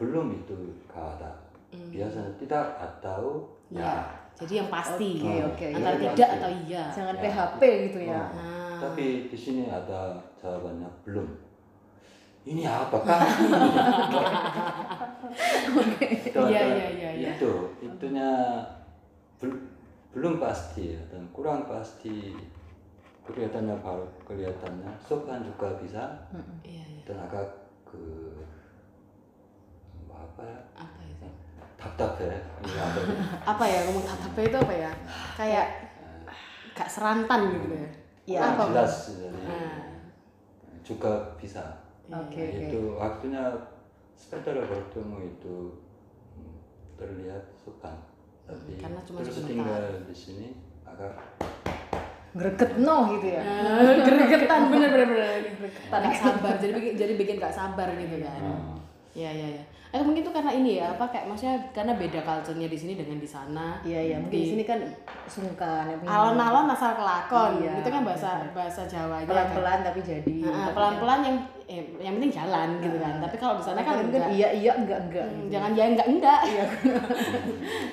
belum 0.01 0.41
itu 0.41 0.57
kada. 0.89 1.37
Hmm. 1.69 1.89
Biasanya 1.93 2.33
tidak 2.41 2.65
atau 2.81 3.45
ya. 3.69 3.85
ya. 3.85 3.93
Jadi 4.41 4.53
yang 4.57 4.69
pasti. 4.73 5.21
Okay, 5.21 5.41
okay. 5.53 5.69
Antara 5.77 5.97
ya, 6.01 6.09
tidak 6.17 6.17
pasti. 6.17 6.41
atau 6.41 6.51
iya. 6.65 6.83
Jangan. 6.89 7.15
PHP 7.21 7.61
gitu 7.93 7.99
ya. 8.09 8.23
Oh. 8.33 8.60
Tapi 8.81 9.05
ah. 9.05 9.29
di 9.29 9.37
sini 9.37 9.69
ada 9.69 10.17
jawabannya 10.41 10.89
belum. 11.05 11.29
Ini 12.41 12.65
apakah? 12.65 13.21
Oke. 15.77 16.07
Iya 16.33 16.61
iya 16.65 16.87
iya. 17.13 17.29
Itu 17.37 17.69
iya. 17.77 17.93
itunya 17.93 18.29
bel, 19.37 19.53
belum 20.09 20.41
pasti 20.41 20.97
ya 20.97 21.01
dan 21.13 21.29
kurang 21.29 21.69
pasti. 21.69 22.33
Kelihatannya 23.21 23.77
baru 23.85 24.09
kelihatannya 24.25 24.89
sopan 25.05 25.45
juga 25.45 25.77
bisa. 25.77 26.25
Dan 26.33 26.41
iya, 26.65 26.81
iya. 26.89 27.05
agak 27.05 27.45
ke 27.85 28.01
apa 30.09 30.41
ya? 30.41 30.59
Apa 30.81 30.99
itu? 31.05 31.29
Taptape 31.77 32.29
ya 32.29 32.41
apa 33.51 33.63
ya 33.65 33.79
ngomong 33.89 34.05
taptape 34.05 34.49
itu 34.49 34.57
apa 34.57 34.73
ya? 34.73 34.91
Ah, 35.05 35.29
Kayak 35.37 35.65
ah. 36.25 36.33
gak 36.73 36.89
serantan 36.89 37.41
gitu 37.53 37.77
ya? 37.77 37.89
Kurang 38.23 38.53
Apa? 38.53 38.63
jelas 38.69 38.93
jadi 39.11 39.39
Nah. 39.41 39.81
juga 40.81 41.11
bisa 41.35 41.61
Oke 42.07 42.41
Nah, 42.41 42.67
itu 42.67 42.79
waktunya 42.93 43.43
sepeda 44.13 44.51
bertemu 44.53 45.17
itu 45.27 45.55
hmm, 46.33 46.55
terlihat 46.95 47.43
sopan 47.55 47.95
tapi 48.43 48.75
karena 48.75 48.99
cuma 49.01 49.17
terus 49.19 49.35
sebentar. 49.37 49.49
tinggal 49.49 49.83
di 50.03 50.15
sini 50.15 50.47
agak 50.83 51.13
Greget 52.31 52.79
no 52.79 53.11
gitu 53.11 53.27
ya. 53.27 53.43
Ah, 53.43 53.91
Gregetan 54.01 54.71
bener 54.71 54.89
bener 54.89 55.07
bener. 55.09 55.39
Gregetan 55.51 55.99
gak 56.01 56.15
sabar. 56.15 56.53
Jadi 56.55 56.71
bikin 56.71 56.93
jadi 56.95 57.13
bikin 57.15 57.35
gak 57.37 57.51
sabar 57.51 57.91
gitu 57.91 58.23
kan. 58.23 58.39
hmm, 58.39 58.75
Iya 59.11 59.29
iya 59.31 59.47
iya. 59.59 59.63
Atau 59.91 60.07
mungkin 60.07 60.23
itu 60.23 60.31
karena 60.31 60.51
ini 60.55 60.79
ya 60.79 60.95
apa 60.95 61.03
kayak 61.11 61.27
maksudnya 61.27 61.59
karena 61.75 61.99
beda 61.99 62.23
culture-nya 62.23 62.71
di 62.71 62.77
sini 62.79 62.93
dengan 62.95 63.19
di 63.19 63.27
sana. 63.27 63.75
Iya 63.83 63.99
iya 63.99 64.15
mungkin 64.23 64.39
di 64.39 64.47
sini 64.47 64.63
kan 64.63 64.79
sungkan. 65.27 65.83
ya, 65.91 65.95
Alon-alon 66.07 66.71
asal 66.71 66.95
kelakon. 66.95 67.59
Iya, 67.59 67.83
itu 67.83 67.89
kan 67.91 68.01
bahasa 68.07 68.29
bahasa 68.55 68.87
Jawanya 68.87 69.27
kan. 69.27 69.31
pelan-pelan 69.35 69.79
tapi 69.83 69.99
jadi. 69.99 70.37
Nah, 70.47 70.71
pelan-pelan 70.71 71.19
yang 71.27 71.37
eh, 71.67 71.83
yang 71.99 72.13
penting 72.15 72.31
jalan 72.31 72.69
gitu 72.79 72.97
kan. 73.03 73.13
Tapi 73.19 73.35
kalau 73.35 73.53
di 73.59 73.63
sana 73.67 73.79
kan 73.83 73.99
kan 73.99 74.07
enggak. 74.07 74.27
iya 74.31 74.49
iya 74.55 74.71
enggak 74.79 74.99
enggak. 75.11 75.27
Hmm, 75.27 75.39
gitu. 75.43 75.51
Jangan 75.59 75.71
ya 75.75 75.83
enggak 75.91 76.07
enggak. 76.07 76.39
Iya. 76.51 76.65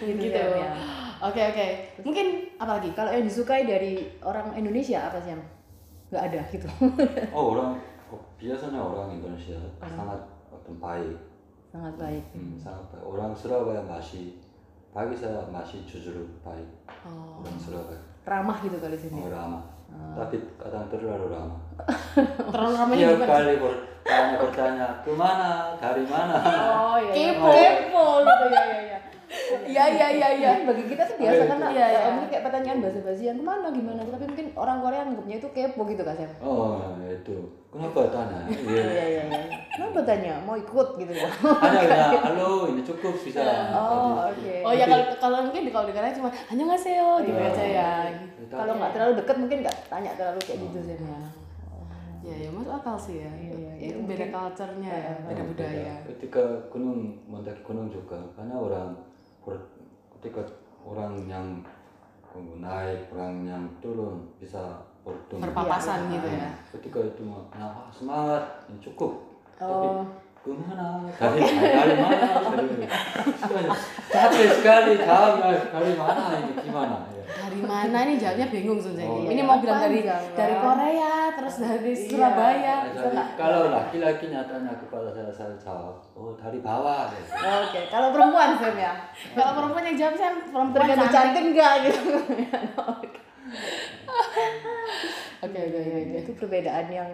gitu. 0.23 0.39
ya, 0.39 0.47
ya. 0.55 0.71
Oke 1.19 1.43
oke. 1.51 1.67
Mungkin 2.07 2.27
apa 2.63 2.79
lagi? 2.79 2.91
Kalau 2.95 3.11
yang 3.11 3.27
disukai 3.27 3.67
dari 3.67 4.07
orang 4.23 4.55
Indonesia 4.55 5.11
apa 5.11 5.19
sih? 5.19 5.35
Yang 5.35 5.43
Nggak 6.09 6.25
ada 6.25 6.41
gitu. 6.49 6.69
oh 7.37 7.45
orang 7.53 7.77
oh, 8.09 8.23
biasanya 8.41 8.81
orang 8.81 9.21
Indonesia 9.21 9.61
sangat 9.85 10.38
어떤 10.69 10.77
baik 10.79 11.17
Sangat 11.69 11.95
baik. 11.97 12.25
hmm, 12.31 12.57
sangat 12.59 12.85
baik 12.91 13.05
orang 13.07 13.33
Surabaya 13.33 13.81
masih 13.83 14.37
bagi 14.91 15.17
saya 15.17 15.41
masih 15.49 15.81
jujur 15.85 16.13
baik 16.43 16.69
Oh. 17.01 17.41
orang 17.41 17.57
Surabaya 17.57 18.01
Ramah 18.23 18.61
gitu 18.61 18.77
kali 18.77 18.93
sini. 18.93 19.17
oh, 19.19 19.33
ramah 19.33 19.65
tapi 20.13 20.37
kadang 20.61 20.85
terlalu 20.93 21.33
ramah 21.33 21.57
Terlalu 22.53 22.73
ramai 22.75 22.97
Tiap 22.99 23.09
gimana? 23.17 23.25
kali 23.27 23.53
bertanya 23.57 24.37
bertanya 24.37 24.87
ke 25.01 25.13
mana 25.15 25.51
dari 25.81 26.05
mana 26.05 26.35
Oh 26.69 26.97
iya. 26.99 27.13
Kepo. 27.17 27.49
Kepo 27.49 28.05
gitu 28.21 28.45
ya 28.53 28.65
ya 28.67 28.81
ya. 28.87 28.98
Iya 29.69 29.85
iya 29.87 30.07
iya 30.11 30.29
iya. 30.35 30.49
Mungkin 30.51 30.67
bagi 30.67 30.85
kita 30.89 31.03
tuh 31.05 31.17
biasa 31.17 31.41
Oh, 31.41 31.47
kan 31.47 31.59
iya, 31.69 31.87
iya. 31.87 31.99
eh, 32.01 32.11
mungkin 32.11 32.31
kayak 32.31 32.45
pertanyaan 32.45 32.79
basa-basi 32.81 33.23
yang 33.23 33.37
ke 33.37 33.45
mana 33.45 33.69
gimana 33.69 34.01
tapi 34.03 34.25
mungkin 34.27 34.47
orang 34.55 34.79
Korea 34.79 35.01
anggapnya 35.03 35.37
itu 35.37 35.49
kepo 35.51 35.83
gitu 35.85 36.03
kan 36.03 36.15
Sam? 36.15 36.31
oh 36.41 36.81
itu 37.05 37.37
kenapa 37.69 37.99
tanya 38.09 38.39
Iya 38.49 38.57
Iya. 38.89 39.05
iya 39.07 39.23
iya. 39.29 39.41
Kenapa 39.71 40.01
tanya 40.03 40.33
mau 40.43 40.57
ikut 40.57 40.89
gitu 40.97 41.13
ya? 41.13 41.29
ada 41.29 41.79
ya 41.85 42.21
halo 42.25 42.51
ini 42.67 42.81
cukup 42.83 43.13
bisa 43.15 43.45
Oh 43.71 44.17
Tadi- 44.25 44.33
oke. 44.33 44.55
Oh 44.65 44.73
ya 44.73 44.85
kalau 44.87 45.05
kalau 45.19 45.39
mungkin 45.45 45.63
di 45.63 45.71
kalau 45.71 45.85
di 45.85 45.95
Korea 45.95 46.11
cuma 46.11 46.29
hanya 46.33 46.63
nggak 46.65 46.81
seo 46.81 47.13
gitu 47.21 47.37
Iya. 47.37 47.49
aja 47.49 47.65
ya. 47.67 47.91
Kalau 48.49 48.73
nggak 48.75 48.91
terlalu 48.91 49.13
dekat 49.15 49.37
mungkin 49.37 49.59
nggak 49.61 49.77
tanya 49.87 50.11
terlalu 50.15 50.41
kayak 50.43 50.59
gitu 50.65 50.79
Sam 50.83 51.03
ya. 51.05 51.21
Ya 52.19 52.35
ya 52.37 52.51
masuk 52.51 52.75
akal 52.75 52.97
sih 52.99 53.17
ya. 53.19 53.31
Iya, 53.31 53.53
iya, 53.55 53.73
Itu 53.87 53.95
iya, 53.95 54.05
beda 54.05 54.27
culture-nya 54.29 54.91
ya, 54.91 55.15
beda 55.23 55.39
Oh, 55.39 55.47
budaya. 55.47 55.95
ketika 56.09 56.43
gunung 56.69 56.99
mendaki 57.25 57.63
gunung 57.63 57.87
juga 57.87 58.19
karena 58.35 58.55
orang 58.55 58.91
ber- 59.49 59.67
ketika 60.21 60.45
orang 60.85 61.25
yang 61.25 61.47
naik 62.61 63.09
orang 63.11 63.43
yang 63.43 63.65
turun 63.81 64.29
bisa 64.37 64.85
bertemu 65.01 65.41
Berpapasan 65.43 66.13
gitu 66.13 66.29
ya. 66.29 66.53
ketika 66.71 66.99
itu 67.03 67.23
mah 67.25 67.41
nah, 67.51 67.73
ah, 67.73 67.89
semangat 67.89 68.69
ini 68.69 68.79
cukup 68.79 69.25
Oh. 69.59 69.67
tapi 69.67 69.91
ke 70.39 70.51
mana 70.55 71.03
dari 71.19 71.43
dari 71.43 71.95
mana 71.99 72.27
dari 72.47 73.67
capek 74.07 74.49
sekali 74.55 74.93
jawabnya 74.95 75.51
dari 75.67 75.93
mana 75.99 76.23
ini 76.39 76.53
gimana 76.63 76.97
ya. 77.11 77.18
Dari 77.49 77.65
mana 77.65 78.05
nih 78.05 78.21
jawabnya 78.21 78.47
bingung 78.49 78.77
Sun 78.77 78.93
Oh, 79.01 79.25
Ini 79.25 79.33
iya. 79.35 79.43
mau 79.43 79.57
bilang 79.57 79.81
dari 79.81 80.05
Panjang, 80.05 80.37
dari? 80.37 80.55
Korea 80.61 81.13
terus 81.33 81.55
dari 81.59 81.93
Surabaya. 81.97 82.75
Jadi, 82.93 83.17
kalau 83.35 83.61
laki-laki 83.73 84.25
nyatanya 84.29 84.77
kepada 84.77 85.09
saya 85.09 85.33
saya 85.33 85.57
jawab 85.57 85.97
oh 86.13 86.37
dari 86.37 86.61
bawah. 86.61 87.09
Oke, 87.09 87.81
kalau 87.89 88.13
perempuan 88.13 88.53
Sam 88.55 88.77
ya. 88.77 88.93
Kalau 89.33 89.53
perempuan 89.57 89.85
yang 89.87 89.97
jawab 89.97 90.15
saya 90.15 90.31
perempuan 90.45 90.77
Tergantung 90.77 91.09
cantik. 91.09 91.43
enggak 91.49 91.73
gitu. 91.89 92.01
Oke 95.39 95.55
oke 95.55 95.79
oke. 95.79 96.19
itu 96.19 96.33
perbedaan 96.35 96.87
yang 96.91 97.09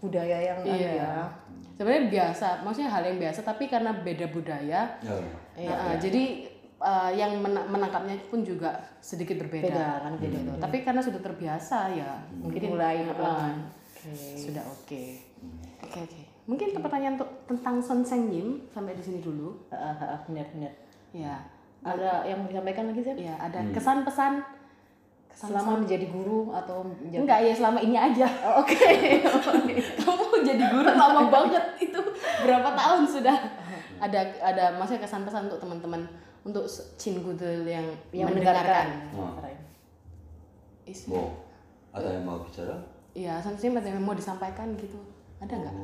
budaya 0.00 0.38
yang 0.42 0.58
Iya. 0.64 0.92
ya. 0.96 1.12
Sebenarnya 1.76 2.08
biasa, 2.08 2.64
maksudnya 2.64 2.88
hal 2.88 3.04
yang 3.04 3.20
biasa 3.20 3.44
tapi 3.44 3.68
karena 3.68 3.92
beda 3.92 4.32
budaya, 4.32 4.96
ya. 4.96 5.14
Iya, 5.52 5.72
nah, 5.76 5.92
jadi 6.00 6.48
uh, 6.80 7.10
yang 7.12 7.40
mena- 7.40 7.66
menangkapnya 7.66 8.16
pun 8.28 8.44
juga 8.44 8.76
sedikit 9.00 9.40
berbeda. 9.40 9.68
Beda 9.68 9.88
kan. 10.04 10.12
Gitu. 10.20 10.36
Tapi 10.60 10.76
karena 10.84 11.00
sudah 11.00 11.20
terbiasa 11.20 11.78
ya, 11.92 12.10
mungkin 12.36 12.76
mulai 12.76 13.04
uh, 13.04 13.12
perlahan. 13.14 13.56
sudah 14.38 14.62
oke. 14.62 15.02
Oke 15.82 15.98
oke. 15.98 16.20
Mungkin 16.46 16.66
untuk 16.70 16.84
pertanyaan 16.86 17.18
untuk 17.18 17.30
tentang 17.50 17.82
Son 17.82 18.06
Senyim 18.06 18.70
sampai 18.70 18.94
di 18.94 19.02
sini 19.02 19.18
dulu. 19.18 19.66
Heeh, 19.66 19.94
heeh, 19.98 20.18
benar 20.30 20.46
benar. 20.54 20.72
Ya, 21.10 21.34
Ada 21.82 22.22
yang 22.26 22.42
mau 22.42 22.48
disampaikan 22.50 22.86
lagi 22.90 23.02
Sam? 23.02 23.16
ya 23.18 23.34
ada 23.38 23.58
kesan 23.74 24.06
pesan. 24.06 24.32
Selama 25.36 25.84
menjadi 25.84 26.08
guru 26.08 26.48
atau 26.48 26.80
menjadi 26.80 27.20
Enggak 27.20 27.38
ya 27.44 27.52
selama 27.52 27.78
ini 27.82 27.92
aja. 27.92 28.24
Oh, 28.46 28.64
Oke. 28.64 28.72
Kamu 30.00 30.24
jadi 30.40 30.64
guru 30.72 30.88
lama 30.88 31.28
banget 31.28 31.64
itu 31.76 32.00
berapa 32.40 32.72
tahun 32.72 33.04
sudah? 33.04 33.36
Ada 34.00 34.20
ada 34.40 34.64
maksudnya 34.80 35.04
kesan 35.04 35.28
pesan 35.28 35.52
untuk 35.52 35.60
teman-teman 35.60 36.08
untuk 36.46 36.62
Cingudel 36.94 37.66
yang 37.66 37.86
yang 38.14 38.30
mendengarkan. 38.30 39.10
mendengarkan. 39.10 39.58
Is- 40.86 41.10
뭐 41.10 41.42
ada 41.90 42.06
yang 42.14 42.22
mau 42.22 42.38
bicara? 42.46 42.78
Iya, 43.16 43.40
seharusnya 43.42 43.80
ada 43.82 43.90
yang 43.90 44.04
mau 44.04 44.14
disampaikan 44.14 44.76
gitu. 44.78 45.00
Ada 45.42 45.58
nggak? 45.58 45.74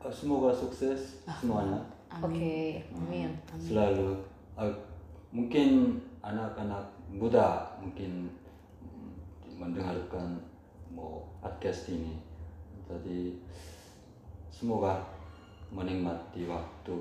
Oh, 0.00 0.12
semoga 0.12 0.54
sukses 0.54 1.20
semuanya. 1.40 1.80
Oke, 2.10 2.82
amin. 2.90 3.30
selalu 3.60 4.18
uh, 4.58 4.66
mungkin 5.30 5.94
anak-anak 6.20 6.82
muda 7.06 7.78
mungkin 7.78 8.26
mm, 8.82 9.10
mendengarkan 9.54 10.42
mau 10.90 11.22
podcast 11.38 11.94
ini 11.94 12.18
jadi 12.90 13.38
semoga 14.50 14.98
menikmati 15.70 16.50
waktu 16.50 16.98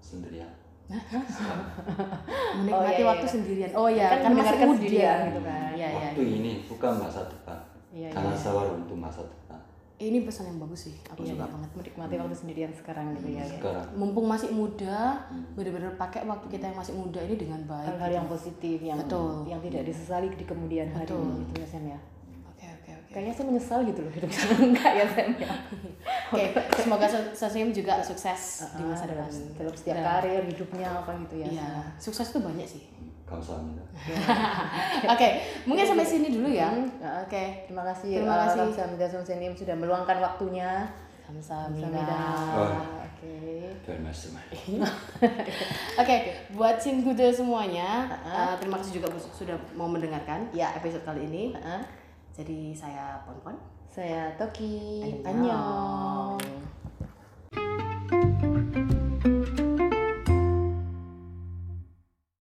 sendirian 0.00 0.48
Menikmati 0.90 2.74
Oh, 2.74 2.98
iya, 2.98 3.04
waktu 3.06 3.26
iya. 3.26 3.32
sendirian. 3.32 3.70
Oh 3.72 3.88
ya, 3.88 4.08
Kan 4.10 4.18
kan, 4.18 4.30
masih 4.34 4.34
mendengarkan 4.34 4.66
muda 4.66 4.76
sendirian 4.78 5.18
gitu 5.22 5.40
kan. 5.46 5.70
Iya, 5.70 5.86
iya. 5.88 5.98
waktu 6.10 6.22
ini 6.26 6.52
bukan 6.66 6.92
masa 6.98 7.20
depan 7.26 7.58
Iya, 7.90 8.08
jangan 8.10 8.34
iya. 8.34 8.38
sabar 8.38 8.66
untuk 8.70 8.96
masa 8.96 9.20
depan 9.22 9.58
Ini 10.00 10.24
pesan 10.24 10.48
yang 10.48 10.58
bagus 10.58 10.80
sih. 10.88 10.96
Aku 11.12 11.20
Iya, 11.20 11.36
suka 11.36 11.44
iya. 11.44 11.52
banget. 11.52 11.70
Menikmati 11.76 12.14
waktu 12.16 12.32
sendirian 12.34 12.72
sekarang 12.72 13.06
gitu 13.12 13.28
ya. 13.30 13.44
ya. 13.44 13.52
sekarang 13.52 13.86
Mumpung 13.92 14.26
masih 14.26 14.48
muda, 14.48 15.20
bener-bener 15.52 15.92
pakai 15.94 16.24
waktu 16.24 16.46
kita 16.48 16.72
yang 16.72 16.78
masih 16.80 16.94
muda 16.96 17.20
ini 17.20 17.36
dengan 17.36 17.60
baik. 17.68 17.84
Hal-hal 17.86 18.10
yang 18.16 18.26
positif 18.26 18.78
yang 18.80 18.96
Betul. 18.96 19.44
yang 19.44 19.60
tidak 19.60 19.82
disesali 19.84 20.32
di 20.32 20.44
kemudian 20.48 20.88
hari 20.88 21.04
Betul. 21.04 21.44
gitu 21.44 21.52
ya 21.60 21.66
Sam 21.68 21.84
ya 21.86 22.00
Oke, 23.09 23.09
oke, 23.09 23.09
oke. 23.09 23.11
Kayaknya 23.17 23.33
saya 23.33 23.45
menyesal 23.49 23.79
gitu 23.81 23.99
loh 24.05 24.11
hidup 24.13 24.29
saya 24.29 24.53
enggak 24.61 24.91
ya 24.93 25.05
Sam 25.09 25.29
ya. 25.41 25.49
Oke, 26.29 26.45
semoga 26.77 27.05
Sasim 27.33 27.73
juga 27.73 27.97
sukses 27.97 28.69
di 28.77 28.83
masa 28.85 29.09
dalam, 29.09 29.25
depan. 29.25 29.57
dalam 29.57 29.73
setiap 29.73 29.97
Dan- 29.97 30.05
karir 30.05 30.41
hidupnya 30.45 30.87
apa 30.93 31.11
gitu 31.25 31.35
ya. 31.41 31.47
Iya, 31.49 31.69
sukses 31.97 32.29
itu 32.29 32.39
banyak 32.39 32.67
sih. 32.69 32.83
감사합니다 33.25 33.81
Oke, 35.09 35.29
mungkin 35.65 35.81
sampai 35.81 36.05
sini 36.05 36.29
dulu 36.29 36.45
ya. 36.45 36.69
Nah, 37.01 37.25
Oke, 37.25 37.65
Terima 37.65 37.81
kasih 37.81 38.21
Terima 38.21 38.37
uh, 38.37 38.39
kasih. 38.45 38.57
Kamsahamnida 38.69 39.07
Sumsenim 39.09 39.53
sudah 39.57 39.73
meluangkan 39.73 40.21
waktunya. 40.21 40.85
Kamsahamnida. 41.25 41.89
Kamsahamnida. 41.89 42.21
Oh. 42.53 43.01
Oke. 43.01 43.33
별 43.81 43.97
말씀을 44.01 44.37
Oke, 45.97 46.15
buat 46.53 46.77
Sin 46.77 47.01
Gude 47.01 47.33
semuanya, 47.33 48.05
uh, 48.21 48.53
terima 48.61 48.77
kasih 48.77 49.01
juga 49.01 49.09
sudah 49.33 49.57
mau 49.73 49.89
mendengarkan 49.89 50.45
Ya. 50.53 50.77
episode 50.77 51.01
kali 51.01 51.25
ini. 51.25 51.57
Heeh. 51.57 51.98
Jadi 52.40 52.72
saya 52.72 53.20
Pon 53.28 53.36
Pon 53.44 53.56
Saya 53.92 54.32
Toki. 54.40 55.04
Annyeong. 55.04 55.28
Annyeong. 56.40 56.69